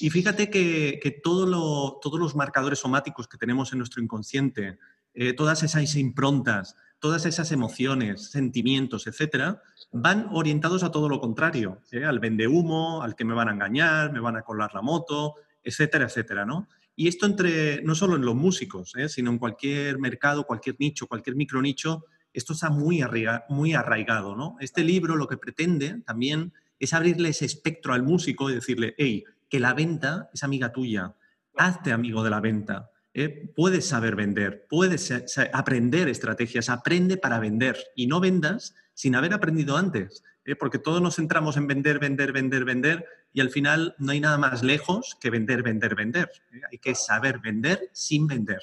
Y 0.00 0.10
fíjate 0.10 0.50
que, 0.50 0.98
que 1.02 1.10
todo 1.10 1.98
todos 2.00 2.18
los 2.18 2.34
marcadores 2.34 2.80
somáticos 2.80 3.28
que 3.28 3.38
tenemos 3.38 3.72
en 3.72 3.78
nuestro 3.78 4.02
inconsciente, 4.02 4.78
eh, 5.14 5.34
todas 5.34 5.62
esas 5.62 5.94
improntas, 5.96 6.76
todas 6.98 7.26
esas 7.26 7.50
emociones, 7.52 8.30
sentimientos, 8.30 9.06
etcétera, 9.06 9.60
van 9.90 10.28
orientados 10.30 10.84
a 10.84 10.92
todo 10.92 11.08
lo 11.08 11.20
contrario, 11.20 11.82
¿eh? 11.90 12.04
al 12.04 12.20
vende 12.20 12.46
humo, 12.46 13.02
al 13.02 13.16
que 13.16 13.24
me 13.24 13.34
van 13.34 13.48
a 13.48 13.52
engañar, 13.52 14.12
me 14.12 14.20
van 14.20 14.36
a 14.36 14.42
colar 14.42 14.72
la 14.72 14.82
moto, 14.82 15.34
etcétera, 15.62 16.04
etcétera, 16.04 16.46
¿no? 16.46 16.68
Y 16.94 17.08
esto 17.08 17.26
entre, 17.26 17.82
no 17.82 17.94
solo 17.94 18.16
en 18.16 18.22
los 18.24 18.34
músicos, 18.34 18.94
¿eh? 18.96 19.08
sino 19.08 19.30
en 19.30 19.38
cualquier 19.38 19.98
mercado, 19.98 20.46
cualquier 20.46 20.76
nicho, 20.78 21.06
cualquier 21.06 21.36
micronicho, 21.36 22.04
esto 22.32 22.52
está 22.52 22.70
muy, 22.70 23.04
muy 23.48 23.74
arraigado, 23.74 24.36
¿no? 24.36 24.56
Este 24.60 24.84
libro 24.84 25.16
lo 25.16 25.26
que 25.26 25.36
pretende 25.36 26.02
también 26.06 26.52
es 26.82 26.92
abrirle 26.92 27.28
ese 27.28 27.44
espectro 27.44 27.94
al 27.94 28.02
músico 28.02 28.50
y 28.50 28.54
decirle, 28.54 28.96
hey, 28.98 29.22
que 29.48 29.60
la 29.60 29.72
venta 29.72 30.28
es 30.34 30.42
amiga 30.42 30.72
tuya, 30.72 31.14
hazte 31.56 31.92
amigo 31.92 32.24
de 32.24 32.30
la 32.30 32.40
venta, 32.40 32.90
¿eh? 33.14 33.52
puedes 33.54 33.86
saber 33.86 34.16
vender, 34.16 34.66
puedes 34.68 35.12
aprender 35.52 36.08
estrategias, 36.08 36.68
aprende 36.68 37.16
para 37.18 37.38
vender 37.38 37.78
y 37.94 38.08
no 38.08 38.18
vendas 38.18 38.74
sin 38.94 39.14
haber 39.14 39.32
aprendido 39.32 39.76
antes, 39.76 40.24
¿eh? 40.44 40.56
porque 40.56 40.80
todos 40.80 41.00
nos 41.00 41.14
centramos 41.14 41.56
en 41.56 41.68
vender, 41.68 42.00
vender, 42.00 42.32
vender, 42.32 42.64
vender, 42.64 43.06
y 43.32 43.40
al 43.40 43.50
final 43.50 43.94
no 43.98 44.10
hay 44.10 44.18
nada 44.18 44.38
más 44.38 44.64
lejos 44.64 45.16
que 45.20 45.30
vender, 45.30 45.62
vender, 45.62 45.94
vender. 45.94 46.30
¿eh? 46.52 46.62
Hay 46.72 46.78
que 46.78 46.96
saber 46.96 47.38
vender 47.38 47.90
sin 47.92 48.26
vender. 48.26 48.60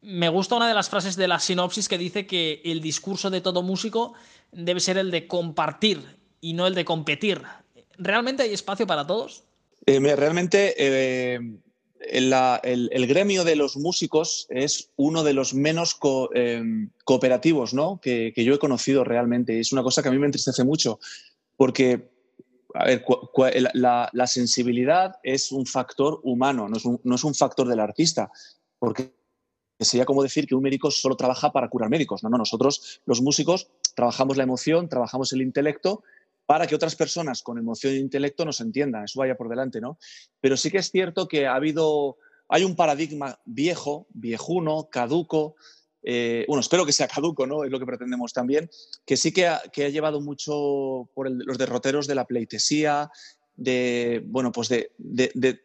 Me 0.00 0.30
gusta 0.30 0.56
una 0.56 0.68
de 0.68 0.74
las 0.74 0.88
frases 0.88 1.16
de 1.16 1.28
la 1.28 1.38
sinopsis 1.38 1.86
que 1.86 1.98
dice 1.98 2.26
que 2.26 2.62
el 2.64 2.80
discurso 2.80 3.28
de 3.28 3.42
todo 3.42 3.62
músico 3.62 4.14
debe 4.52 4.80
ser 4.80 4.96
el 4.96 5.10
de 5.10 5.26
compartir 5.26 6.17
y 6.40 6.54
no 6.54 6.66
el 6.66 6.74
de 6.74 6.84
competir. 6.84 7.42
¿Realmente 7.96 8.42
hay 8.42 8.52
espacio 8.52 8.86
para 8.86 9.06
todos? 9.06 9.44
Eh, 9.86 9.98
realmente 10.16 10.74
eh, 10.76 11.40
el, 12.00 13.06
gremio 13.06 13.44
de 13.44 13.56
los 13.56 13.76
músicos 13.76 14.46
es 14.50 14.90
uno 14.96 15.24
de 15.24 15.32
los 15.32 15.54
menos 15.54 15.94
cooperativos 15.94 17.74
¿no? 17.74 18.00
que, 18.00 18.32
que, 18.34 18.44
yo 18.44 18.54
he 18.54 18.58
conocido 18.58 19.04
realmente. 19.04 19.58
Es 19.58 19.72
una 19.72 19.82
cosa 19.82 20.02
que 20.02 20.08
a 20.08 20.12
mí 20.12 20.18
me 20.18 20.26
entristece 20.26 20.64
mucho, 20.64 21.00
porque 21.56 22.10
a 22.74 22.84
ver, 22.84 23.04
la, 23.74 24.26
sensibilidad 24.26 25.16
es 25.22 25.52
un 25.52 25.66
factor 25.66 26.20
humano, 26.22 26.68
no 26.68 27.14
es 27.14 27.24
un, 27.24 27.34
factor 27.34 27.66
del 27.66 27.80
artista, 27.80 28.30
porque 28.78 29.14
sería 29.80 30.04
como 30.04 30.22
decir 30.22 30.46
que 30.46 30.54
un 30.54 30.62
médico 30.62 30.90
solo 30.90 31.16
trabaja 31.16 31.50
para 31.52 31.68
curar 31.68 31.88
médicos. 31.88 32.22
No, 32.22 32.28
no, 32.28 32.38
nosotros 32.38 33.00
los 33.06 33.22
músicos 33.22 33.68
trabajamos 33.94 34.36
la 34.36 34.42
emoción, 34.42 34.88
trabajamos 34.88 35.32
el 35.32 35.42
intelecto 35.42 36.02
para 36.48 36.66
que 36.66 36.74
otras 36.74 36.96
personas 36.96 37.42
con 37.42 37.58
emoción 37.58 37.92
e 37.92 37.98
intelecto 37.98 38.42
nos 38.46 38.62
entiendan, 38.62 39.04
eso 39.04 39.20
vaya 39.20 39.36
por 39.36 39.50
delante, 39.50 39.82
¿no? 39.82 39.98
Pero 40.40 40.56
sí 40.56 40.70
que 40.70 40.78
es 40.78 40.90
cierto 40.90 41.28
que 41.28 41.46
ha 41.46 41.54
habido, 41.54 42.16
hay 42.48 42.64
un 42.64 42.74
paradigma 42.74 43.38
viejo, 43.44 44.06
viejuno, 44.14 44.88
caduco, 44.90 45.56
eh, 46.02 46.46
bueno, 46.48 46.62
espero 46.62 46.86
que 46.86 46.92
sea 46.92 47.06
caduco, 47.06 47.46
¿no? 47.46 47.64
Es 47.64 47.70
lo 47.70 47.78
que 47.78 47.84
pretendemos 47.84 48.32
también, 48.32 48.70
que 49.04 49.18
sí 49.18 49.30
que 49.30 49.46
ha, 49.46 49.60
llevado 49.74 50.22
mucho 50.22 51.10
por 51.12 51.30
los 51.30 51.58
derroteros 51.58 52.06
de 52.06 52.14
la 52.14 52.24
pleitesía, 52.24 53.10
de, 53.54 54.22
bueno, 54.24 54.50
pues 54.50 54.70
de, 54.70 55.60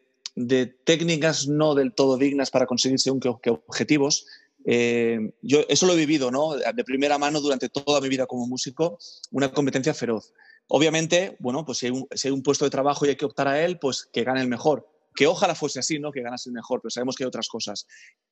técnicas 0.84 1.48
no 1.48 1.74
del 1.74 1.94
todo 1.94 2.18
dignas 2.18 2.50
para 2.50 2.66
conseguir 2.66 3.00
según 3.00 3.22
objetivos. 3.24 4.26
Eh, 4.66 5.32
yo 5.40 5.60
eso 5.66 5.86
lo 5.86 5.94
he 5.94 5.96
vivido, 5.96 6.30
¿no? 6.30 6.56
De 6.56 6.84
primera 6.84 7.16
mano 7.16 7.40
durante 7.40 7.70
toda 7.70 8.02
mi 8.02 8.10
vida 8.10 8.26
como 8.26 8.46
músico, 8.46 8.98
una 9.30 9.50
competencia 9.50 9.94
feroz. 9.94 10.34
Obviamente, 10.68 11.36
bueno, 11.40 11.64
pues 11.64 11.78
si 11.78 11.86
hay, 11.86 12.30
un, 12.30 12.42
puesto 12.42 12.64
de 12.64 12.70
trabajo 12.70 13.04
y 13.04 13.10
hay 13.10 13.16
que 13.16 13.24
optar 13.24 13.48
a 13.48 13.62
él, 13.62 13.78
pues 13.78 14.08
que 14.12 14.24
gane 14.24 14.40
el 14.40 14.48
mejor 14.48 14.90
que 15.14 15.28
ojalá 15.28 15.54
fuese 15.54 15.78
así, 15.78 16.00
¿no? 16.00 16.10
Que 16.10 16.22
ganase 16.22 16.48
el 16.48 16.54
mejor, 16.54 16.80
pero 16.82 16.90
sabemos 16.90 17.14
que 17.14 17.22
hay 17.22 17.28
otras 17.28 17.46
cosas. 17.46 17.86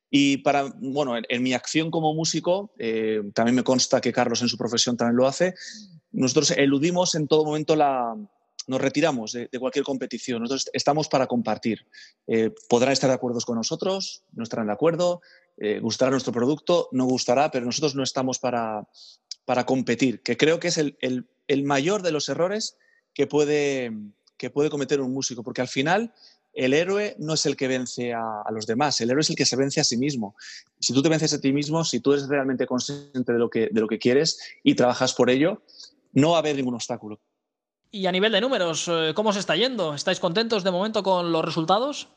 Y 0.09 0.37
para, 0.37 0.65
bueno, 0.81 1.13
en, 1.17 1.43
mi 1.43 1.53
acción 1.53 1.89
como 1.89 2.13
músico, 2.13 2.73
eh, 2.77 3.21
también 3.33 3.55
me 3.55 3.63
consta 3.63 4.01
que 4.01 4.11
Carlos 4.11 4.41
en 4.41 4.49
su 4.49 4.57
profesión 4.57 4.97
también 4.97 5.15
lo 5.15 5.25
hace, 5.25 5.55
nosotros 6.11 6.51
eludimos 6.51 7.15
en 7.15 7.27
todo 7.27 7.45
momento 7.45 7.75
la, 7.75 8.13
nos 8.67 8.81
retiramos 8.81 9.33
de, 9.33 9.49
cualquier 9.59 9.85
competición. 9.85 10.41
Nosotros 10.41 10.69
estamos 10.73 11.07
para 11.07 11.27
compartir. 11.27 11.85
Eh, 12.27 12.51
podrán 12.69 12.93
estar 12.93 13.09
de 13.09 13.15
acuerdo 13.15 13.39
con 13.41 13.55
nosotros, 13.55 14.23
no 14.33 14.43
estarán 14.43 14.67
de 14.67 14.73
acuerdo, 14.73 15.21
eh, 15.57 15.79
gustará 15.79 16.11
nuestro 16.11 16.33
producto, 16.33 16.89
no 16.91 17.05
gustará, 17.05 17.51
pero 17.51 17.65
nosotros 17.65 17.95
no 17.95 18.03
estamos 18.03 18.39
para, 18.39 18.87
para 19.45 19.65
competir, 19.65 20.21
que 20.21 20.37
creo 20.37 20.59
que 20.59 20.69
es 20.69 20.77
el, 20.77 21.27
el 21.47 21.63
mayor 21.63 22.01
de 22.01 22.11
los 22.11 22.29
errores 22.29 22.77
que 23.13 23.27
puede, 23.27 23.91
que 24.37 24.49
puede 24.49 24.69
cometer 24.69 25.01
un 25.01 25.13
músico, 25.13 25.43
porque 25.43 25.61
al 25.61 25.67
final 25.67 26.13
el 26.53 26.73
héroe 26.73 27.15
no 27.19 27.33
es 27.33 27.45
el 27.45 27.55
que 27.55 27.67
vence 27.67 28.13
a, 28.13 28.43
los 28.51 28.67
demás, 28.67 29.01
el 29.01 29.09
héroe 29.09 29.21
es 29.21 29.29
el 29.29 29.35
que 29.35 29.45
se 29.45 29.55
vence 29.55 29.79
a 29.79 29.83
sí 29.83 29.97
mismo. 29.97 30.35
Si 30.79 30.93
tú 30.93 31.01
te 31.01 31.09
vences 31.09 31.33
a 31.33 31.41
ti 31.41 31.51
mismo, 31.51 31.83
si 31.83 31.99
tú 31.99 32.13
eres 32.13 32.27
realmente 32.27 32.67
consciente 32.67 33.33
de 33.33 33.39
lo 33.39 33.49
que, 33.49 33.69
de 33.71 33.81
lo 33.81 33.87
que 33.87 33.99
quieres 33.99 34.39
y 34.63 34.75
trabajas 34.75 35.13
por 35.13 35.29
ello, 35.29 35.63
no 36.11 36.31
va 36.31 36.37
a 36.37 36.39
haber 36.39 36.55
ningún 36.55 36.75
obstáculo. 36.75 37.19
Y 37.91 38.05
a 38.07 38.11
nivel 38.11 38.31
de 38.31 38.41
números, 38.41 38.87
eh, 38.87 39.13
¿cómo 39.15 39.33
se 39.33 39.39
está 39.39 39.55
yendo? 39.55 39.93
¿Estáis 39.93 40.19
contentos 40.19 40.63
de 40.63 40.71
momento 40.71 41.03
con 41.03 41.31
los 41.31 41.45
resultados? 41.45 42.07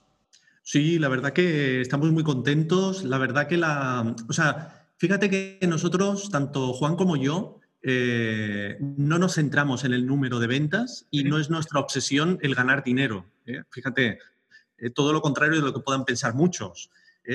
Sí, 0.62 0.98
la 0.98 1.08
verdad 1.08 1.32
que 1.32 1.80
estamos 1.80 2.10
muy 2.12 2.24
contentos. 2.24 3.04
La 3.04 3.18
verdad 3.18 3.46
que 3.46 3.56
la. 3.56 4.16
O 4.28 4.32
sea, 4.32 4.88
fíjate 4.96 5.30
que 5.30 5.58
nosotros, 5.68 6.30
tanto 6.30 6.72
Juan 6.72 6.96
como 6.96 7.16
yo, 7.16 7.60
eh, 7.88 8.78
no 8.80 9.16
nos 9.16 9.36
centramos 9.36 9.84
en 9.84 9.92
el 9.92 10.06
número 10.06 10.40
de 10.40 10.48
ventas 10.48 11.06
y 11.12 11.22
no 11.22 11.38
es 11.38 11.50
nuestra 11.50 11.78
obsesión 11.78 12.36
el 12.42 12.56
ganar 12.56 12.82
dinero. 12.82 13.26
¿eh? 13.46 13.62
Fíjate, 13.70 14.18
eh, 14.76 14.90
todo 14.90 15.12
lo 15.12 15.22
contrario 15.22 15.60
de 15.60 15.66
lo 15.66 15.72
que 15.72 15.78
puedan 15.78 16.04
pensar 16.04 16.34
muchos. 16.34 16.90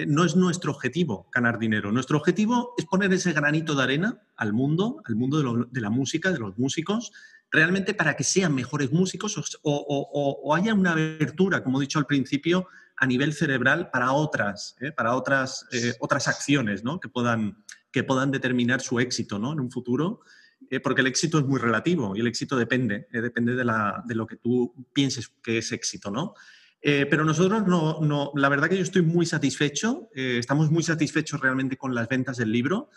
no 0.07 0.25
es 0.25 0.35
nuestro 0.35 0.73
objetivo 0.73 1.29
ganar 1.33 1.57
dinero. 1.57 1.93
Nuestro 1.93 2.17
objetivo 2.17 2.73
es 2.77 2.85
poner 2.85 3.13
ese 3.13 3.31
granito 3.31 3.75
de 3.75 3.83
arena 3.83 4.21
al 4.35 4.51
mundo, 4.51 5.01
al 5.05 5.15
mundo 5.15 5.67
de, 5.71 5.79
la 5.81 5.89
música, 5.89 6.31
de 6.31 6.39
los 6.39 6.57
músicos, 6.57 7.13
realmente 7.49 7.93
para 7.93 8.17
que 8.17 8.25
sean 8.25 8.53
mejores 8.53 8.91
músicos 8.91 9.57
o, 9.63 10.53
haya 10.53 10.73
una 10.73 10.91
abertura, 10.91 11.63
como 11.63 11.79
he 11.79 11.85
dicho 11.85 11.99
al 11.99 12.07
principio, 12.07 12.67
a 12.97 13.05
nivel 13.05 13.31
cerebral 13.33 13.89
para 13.89 14.11
otras, 14.11 14.75
para 14.97 15.15
otras, 15.15 15.65
otras 15.99 16.27
acciones 16.27 16.83
¿no? 16.83 16.99
que, 16.99 17.07
puedan, 17.07 17.63
que 17.89 18.03
puedan 18.03 18.31
determinar 18.31 18.81
su 18.81 18.99
éxito 18.99 19.39
¿no? 19.39 19.53
en 19.53 19.61
un 19.61 19.71
futuro. 19.71 20.21
Eh, 20.71 20.79
porque 20.79 21.01
el 21.01 21.07
éxito 21.07 21.37
es 21.37 21.45
muy 21.45 21.59
relativo 21.59 22.15
y 22.15 22.21
el 22.21 22.27
éxito 22.27 22.55
depende, 22.55 23.05
eh, 23.11 23.19
depende 23.19 23.55
de, 23.55 24.15
lo 24.15 24.25
que 24.25 24.37
tú 24.37 24.73
pienses 24.93 25.27
que 25.43 25.57
es 25.57 25.69
éxito, 25.73 26.09
¿no? 26.09 26.33
Eh, 26.81 27.05
pero 27.09 27.25
nosotros 27.25 27.67
no, 27.67 27.99
no, 27.99 28.31
la 28.35 28.47
verdad 28.47 28.69
que 28.69 28.77
yo 28.77 28.83
estoy 28.83 29.01
muy 29.01 29.25
satisfecho, 29.25 30.09
estamos 30.15 30.71
muy 30.71 30.81
satisfechos 30.81 31.41
realmente 31.41 31.75
con 31.75 31.93
las 31.93 32.07
ventas 32.07 32.37
del 32.37 32.51
libro, 32.51 32.89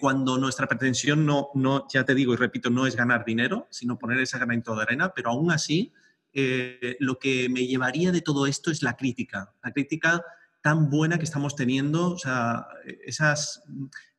cuando 0.00 0.38
nuestra 0.38 0.66
pretensión 0.66 1.24
no, 1.24 1.50
no, 1.54 1.86
ya 1.92 2.04
te 2.04 2.14
digo 2.14 2.32
y 2.32 2.36
repito, 2.36 2.70
no 2.70 2.86
es 2.86 2.96
ganar 2.96 3.24
dinero, 3.24 3.68
sino 3.70 3.98
poner 3.98 4.18
ese 4.20 4.38
granito 4.38 4.74
de 4.74 4.82
arena, 4.82 5.12
pero 5.14 5.30
aún 5.30 5.50
así 5.50 5.92
lo 6.98 7.18
que 7.18 7.48
me 7.48 7.66
llevaría 7.66 8.10
de 8.10 8.20
todo 8.20 8.46
esto 8.46 8.70
es 8.70 8.82
la 8.82 8.96
crítica, 8.96 9.54
la 9.62 9.72
crítica 9.72 10.24
tan 10.62 10.90
buena 10.90 11.18
que 11.18 11.24
estamos 11.24 11.56
teniendo, 11.56 12.16
esas, 13.04 13.62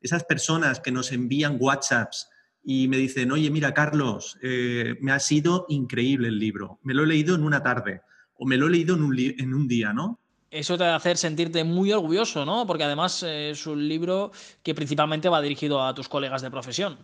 esas 0.02 0.23
personas 0.23 0.80
que 0.80 0.91
nos 0.91 1.12
envían 1.12 1.58
WhatsApps, 1.60 2.30
y 2.69 2.89
me 2.89 2.97
dicen, 2.97 3.32
oye, 3.32 3.49
mira, 3.49 3.73
Carlos, 3.73 4.38
eh, 4.43 4.97
me 4.99 5.13
ha 5.13 5.19
sido 5.19 5.65
increíble 5.69 6.27
el 6.27 6.38
libro, 6.38 6.80
me 6.84 6.93
lo 6.93 7.06
he 7.06 7.08
leído 7.08 7.34
en 7.34 7.45
una 7.45 7.63
tarde 7.63 8.01
o 8.36 8.45
me 8.45 8.58
lo 8.58 8.67
he 8.67 8.71
leído 8.71 8.97
en 8.97 9.03
un, 9.03 9.17
en 9.17 9.53
un 9.53 9.69
día, 9.69 9.93
¿no? 9.93 10.19
Eso 10.51 10.77
te 10.77 10.84
va 10.84 10.91
a 10.91 10.97
hacer 10.97 11.15
sentirte 11.15 11.63
muy 11.63 11.93
orgulloso, 11.93 12.45
¿no? 12.45 12.67
Porque 12.67 12.84
además 12.84 13.23
eh, 13.23 13.51
es 13.51 13.65
un 13.67 13.88
libro 13.88 14.34
que 14.63 14.75
principalmente 14.75 15.30
va 15.30 15.41
dirigido 15.41 15.82
a 15.82 15.95
tus 15.95 16.10
colegas 16.10 16.41
de 16.41 16.51
profesión. 16.51 16.97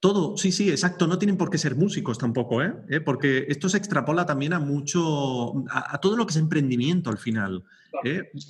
Todo, 0.00 0.36
sí, 0.36 0.50
sí, 0.50 0.68
exacto. 0.68 1.06
No 1.06 1.16
tienen 1.16 1.36
por 1.36 1.48
qué 1.48 1.58
ser 1.58 1.76
músicos 1.76 2.18
tampoco, 2.18 2.60
¿eh? 2.60 2.74
¿Eh? 2.88 3.00
Porque 3.00 3.46
esto 3.48 3.68
se 3.68 3.78
extrapola 3.78 4.26
también 4.26 4.52
a 4.52 4.58
mucho, 4.58 5.64
a, 5.70 5.96
todo 6.00 6.16
lo 6.16 6.26
que 6.26 6.32
es 6.32 6.38
emprendimiento 6.38 7.08
al 7.08 7.18
final. 7.18 7.62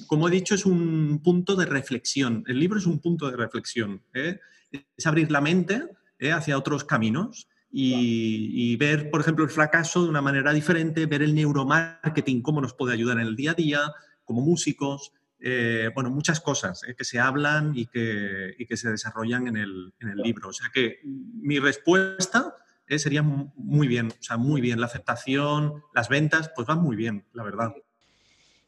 Como 0.06 0.28
he 0.28 0.30
dicho, 0.30 0.54
es 0.54 0.64
un 0.64 1.20
punto 1.22 1.56
de 1.56 1.66
reflexión. 1.66 2.42
El 2.46 2.58
libro 2.58 2.78
es 2.78 2.86
un 2.86 3.00
punto 3.00 3.30
de 3.30 3.36
reflexión. 3.36 4.02
Es 4.14 5.06
abrir 5.06 5.30
la 5.30 5.42
mente 5.42 5.82
¿eh? 6.18 6.32
hacia 6.32 6.58
otros 6.58 6.84
caminos 6.84 7.48
y, 7.76 8.76
ver, 8.76 9.10
por 9.10 9.20
ejemplo, 9.20 9.44
el 9.44 9.50
fracaso 9.50 10.04
de 10.04 10.08
una 10.08 10.22
manera 10.22 10.52
diferente, 10.52 11.06
ver 11.06 11.22
el 11.22 11.34
neuromarketing, 11.34 12.40
cómo 12.40 12.60
nos 12.60 12.72
puede 12.72 12.94
ayudar 12.94 13.18
en 13.18 13.26
el 13.26 13.34
día 13.34 13.50
a 13.50 13.54
día, 13.54 13.80
como 14.22 14.42
músicos, 14.42 15.10
eh, 15.40 15.90
bueno, 15.92 16.08
muchas 16.08 16.40
cosas 16.40 16.82
¿eh? 16.84 16.94
que 16.96 17.02
se 17.02 17.18
hablan 17.18 17.72
y 17.74 17.86
que, 17.86 18.54
que 18.68 18.76
se 18.76 18.90
desarrollan 18.90 19.48
en 19.48 19.56
el, 19.56 19.92
en 19.98 20.08
el, 20.08 20.18
libro. 20.18 20.50
O 20.50 20.52
sea 20.52 20.68
que 20.72 21.00
mi 21.02 21.58
respuesta 21.58 22.54
sería 22.86 23.22
muy 23.22 23.88
bien, 23.88 24.12
o 24.12 24.22
sea, 24.22 24.36
muy 24.36 24.60
bien. 24.60 24.78
La 24.78 24.86
aceptación, 24.86 25.82
las 25.92 26.08
ventas, 26.08 26.52
pues 26.54 26.68
van 26.68 26.80
muy 26.80 26.94
bien, 26.94 27.26
la 27.32 27.42
verdad. 27.42 27.74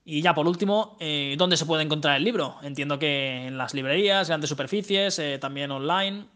Y 0.04 0.20
ya 0.20 0.34
por 0.34 0.48
último, 0.48 0.98
¿dónde 1.36 1.56
se 1.56 1.66
puede 1.66 1.84
encontrar 1.84 2.16
el 2.16 2.24
libro? 2.24 2.56
Entiendo 2.62 2.98
que 2.98 3.46
en 3.46 3.56
las 3.56 3.72
librerías, 3.72 4.26
grandes 4.26 4.50
superficies, 4.50 5.20
también 5.40 5.70
online. 5.70 6.26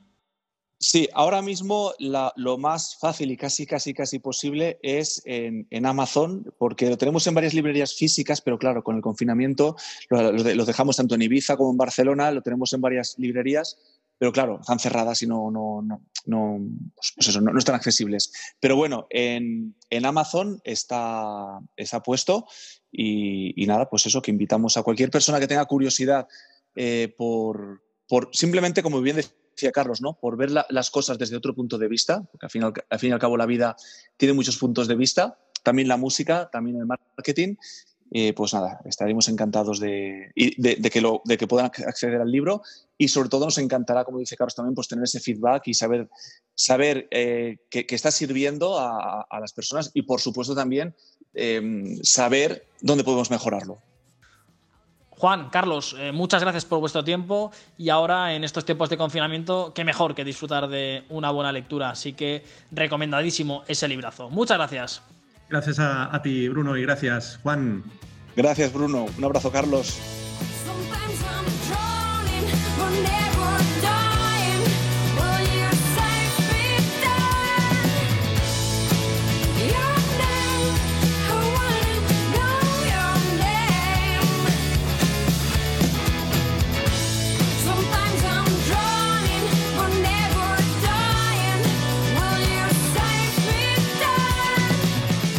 Sí, 0.82 1.10
ahora 1.12 1.42
mismo 1.42 1.92
lo 1.98 2.56
más 2.56 2.96
fácil 2.96 3.30
y 3.30 3.36
casi, 3.36 3.66
casi, 3.66 3.92
casi 3.92 4.18
posible 4.18 4.78
es 4.82 5.20
en, 5.26 5.66
Amazon, 5.84 6.54
porque 6.56 6.88
lo 6.88 6.96
tenemos 6.96 7.26
en 7.26 7.34
varias 7.34 7.52
librerías 7.52 7.94
físicas, 7.94 8.40
pero 8.40 8.58
claro, 8.58 8.82
con 8.82 8.96
el 8.96 9.02
confinamiento 9.02 9.76
lo, 10.08 10.64
dejamos 10.64 10.96
tanto 10.96 11.16
en 11.16 11.20
Ibiza 11.20 11.58
como 11.58 11.72
en 11.72 11.76
Barcelona, 11.76 12.30
lo 12.30 12.40
tenemos 12.40 12.72
en 12.72 12.80
varias 12.80 13.14
librerías, 13.18 13.76
pero 14.16 14.32
claro, 14.32 14.58
están 14.58 14.78
cerradas 14.78 15.22
y 15.22 15.26
no, 15.26 15.50
no, 15.50 15.82
no, 15.82 16.00
no, 16.24 16.58
pues, 16.94 17.12
pues 17.14 17.28
eso, 17.28 17.42
no, 17.42 17.58
están 17.58 17.74
accesibles. 17.74 18.32
Pero 18.58 18.74
bueno, 18.74 19.06
en, 19.10 19.74
Amazon 20.02 20.62
está, 20.64 21.60
está 21.76 22.02
puesto 22.02 22.46
y, 22.90 23.66
nada, 23.66 23.90
pues 23.90 24.06
eso, 24.06 24.22
que 24.22 24.30
invitamos 24.30 24.78
a 24.78 24.82
cualquier 24.82 25.10
persona 25.10 25.40
que 25.40 25.46
tenga 25.46 25.66
curiosidad 25.66 26.26
eh, 26.74 27.14
por, 27.18 27.82
por 28.08 28.30
simplemente, 28.32 28.82
como 28.82 29.02
bien 29.02 29.16
decía, 29.16 29.39
decía 29.52 29.72
Carlos, 29.72 30.00
¿no? 30.00 30.14
Por 30.14 30.36
ver 30.36 30.50
las 30.50 30.90
cosas 30.90 31.18
desde 31.18 31.36
otro 31.36 31.54
punto 31.54 31.78
de 31.78 31.88
vista, 31.88 32.22
porque 32.30 32.46
al 32.46 32.50
fin, 32.50 32.62
al, 32.62 32.98
fin 32.98 33.10
y 33.10 33.12
al 33.12 33.18
cabo 33.18 33.36
la 33.36 33.46
vida 33.46 33.76
tiene 34.16 34.34
muchos 34.34 34.56
puntos 34.56 34.88
de 34.88 34.94
vista, 34.94 35.38
también 35.62 35.88
la 35.88 35.96
música, 35.96 36.48
también 36.50 36.76
el 36.76 36.86
marketing. 36.86 37.56
Eh, 38.12 38.32
pues 38.32 38.52
nada, 38.54 38.80
estaremos 38.86 39.28
encantados 39.28 39.78
de, 39.78 40.32
de, 40.34 40.90
que 40.90 41.00
lo, 41.00 41.22
de 41.24 41.38
que 41.38 41.46
puedan 41.46 41.66
acceder 41.66 42.20
al 42.20 42.28
libro 42.28 42.60
y 42.98 43.06
sobre 43.06 43.28
todo 43.28 43.44
nos 43.44 43.58
encantará, 43.58 44.04
como 44.04 44.18
dice 44.18 44.36
Carlos 44.36 44.56
también, 44.56 44.74
pues 44.74 44.88
tener 44.88 45.04
ese 45.04 45.20
feedback 45.20 45.68
y 45.68 45.74
saber, 45.74 46.08
saber 46.56 47.06
eh, 47.12 47.58
que, 47.70 47.86
está 47.88 48.10
sirviendo 48.10 48.80
a, 48.80 49.26
las 49.40 49.52
personas 49.52 49.92
y 49.94 50.02
por 50.02 50.20
supuesto 50.20 50.56
también 50.56 50.92
eh, 51.34 51.98
saber 52.02 52.66
dónde 52.80 53.04
podemos 53.04 53.30
mejorarlo. 53.30 53.78
Juan, 55.20 55.50
Carlos, 55.50 55.94
eh, 55.98 56.12
muchas 56.12 56.40
gracias 56.40 56.64
por 56.64 56.80
vuestro 56.80 57.04
tiempo 57.04 57.52
y 57.76 57.90
ahora 57.90 58.32
en 58.32 58.42
estos 58.42 58.64
tiempos 58.64 58.88
de 58.88 58.96
confinamiento, 58.96 59.70
qué 59.74 59.84
mejor 59.84 60.14
que 60.14 60.24
disfrutar 60.24 60.66
de 60.66 61.04
una 61.10 61.30
buena 61.30 61.52
lectura, 61.52 61.90
así 61.90 62.14
que 62.14 62.42
recomendadísimo 62.70 63.62
ese 63.68 63.86
librazo. 63.86 64.30
Muchas 64.30 64.56
gracias. 64.56 65.02
Gracias 65.50 65.78
a, 65.78 66.16
a 66.16 66.22
ti, 66.22 66.48
Bruno, 66.48 66.74
y 66.74 66.80
gracias, 66.80 67.38
Juan. 67.42 67.84
Gracias, 68.34 68.72
Bruno. 68.72 69.08
Un 69.18 69.22
abrazo, 69.22 69.52
Carlos. 69.52 70.00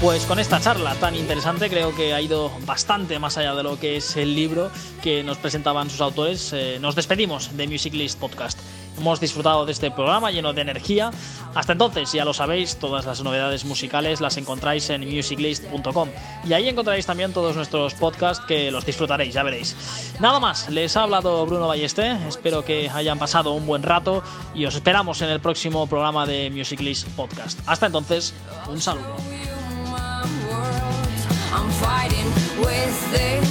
Pues 0.02 0.26
con 0.26 0.40
esta 0.40 0.60
charla 0.60 0.96
tan 0.96 1.16
interesante 1.16 1.70
creo 1.70 1.96
que 1.96 2.16
ha 2.16 2.20
ido 2.20 2.52
bastante 2.66 3.20
más 3.20 3.38
allá 3.38 3.54
de 3.54 3.62
lo 3.62 3.80
que 3.80 3.98
es 3.98 4.18
el 4.18 4.34
libro 4.34 4.72
que 5.04 5.22
nos 5.22 5.38
presentaban 5.38 5.92
sus 5.92 6.02
autores. 6.02 6.52
Eh, 6.54 6.80
nos 6.82 6.96
despedimos 6.96 7.56
de 7.56 7.68
Music 7.68 7.94
List 7.94 8.20
Podcast. 8.20 8.60
Hemos 8.98 9.20
disfrutado 9.20 9.64
de 9.64 9.72
este 9.72 9.92
programa 9.92 10.32
lleno 10.32 10.54
de 10.54 10.62
energía. 10.62 11.12
Hasta 11.54 11.74
entonces, 11.74 12.12
ya 12.12 12.26
lo 12.26 12.34
sabéis, 12.34 12.78
todas 12.78 13.06
las 13.06 13.22
novedades 13.22 13.64
musicales 13.64 14.22
las 14.22 14.38
encontráis 14.38 14.90
en 14.90 15.02
musiclist.com 15.08 16.10
y 16.48 16.54
ahí 16.54 16.68
encontraréis 16.68 17.06
también 17.06 17.32
todos 17.32 17.56
nuestros 17.56 17.94
podcasts 17.94 18.44
que 18.48 18.72
los 18.72 18.84
disfrutaréis, 18.84 19.36
ya 19.36 19.44
veréis. 19.44 19.76
Nada 20.20 20.40
más, 20.40 20.68
les 20.72 20.98
ha 20.98 21.04
hablado 21.04 21.46
Bruno 21.46 21.68
Ballesté, 21.68 22.18
espero 22.28 22.66
que 22.66 22.90
hayan 22.90 23.20
pasado 23.20 23.54
un 23.54 23.68
buen 23.68 23.84
rato 23.84 24.24
y 24.56 24.66
os 24.66 24.74
esperamos 24.74 25.22
en 25.22 25.30
el 25.30 25.40
próximo 25.40 25.86
programa 25.86 26.26
de 26.26 26.50
Music 26.50 26.80
List 26.80 27.08
Podcast. 27.10 27.60
Hasta 27.68 27.86
entonces, 27.86 28.34
un 28.68 28.82
saludo. 28.82 29.16
I'm 31.62 31.70
fighting 31.70 32.26
with 32.58 33.12
this 33.12 33.51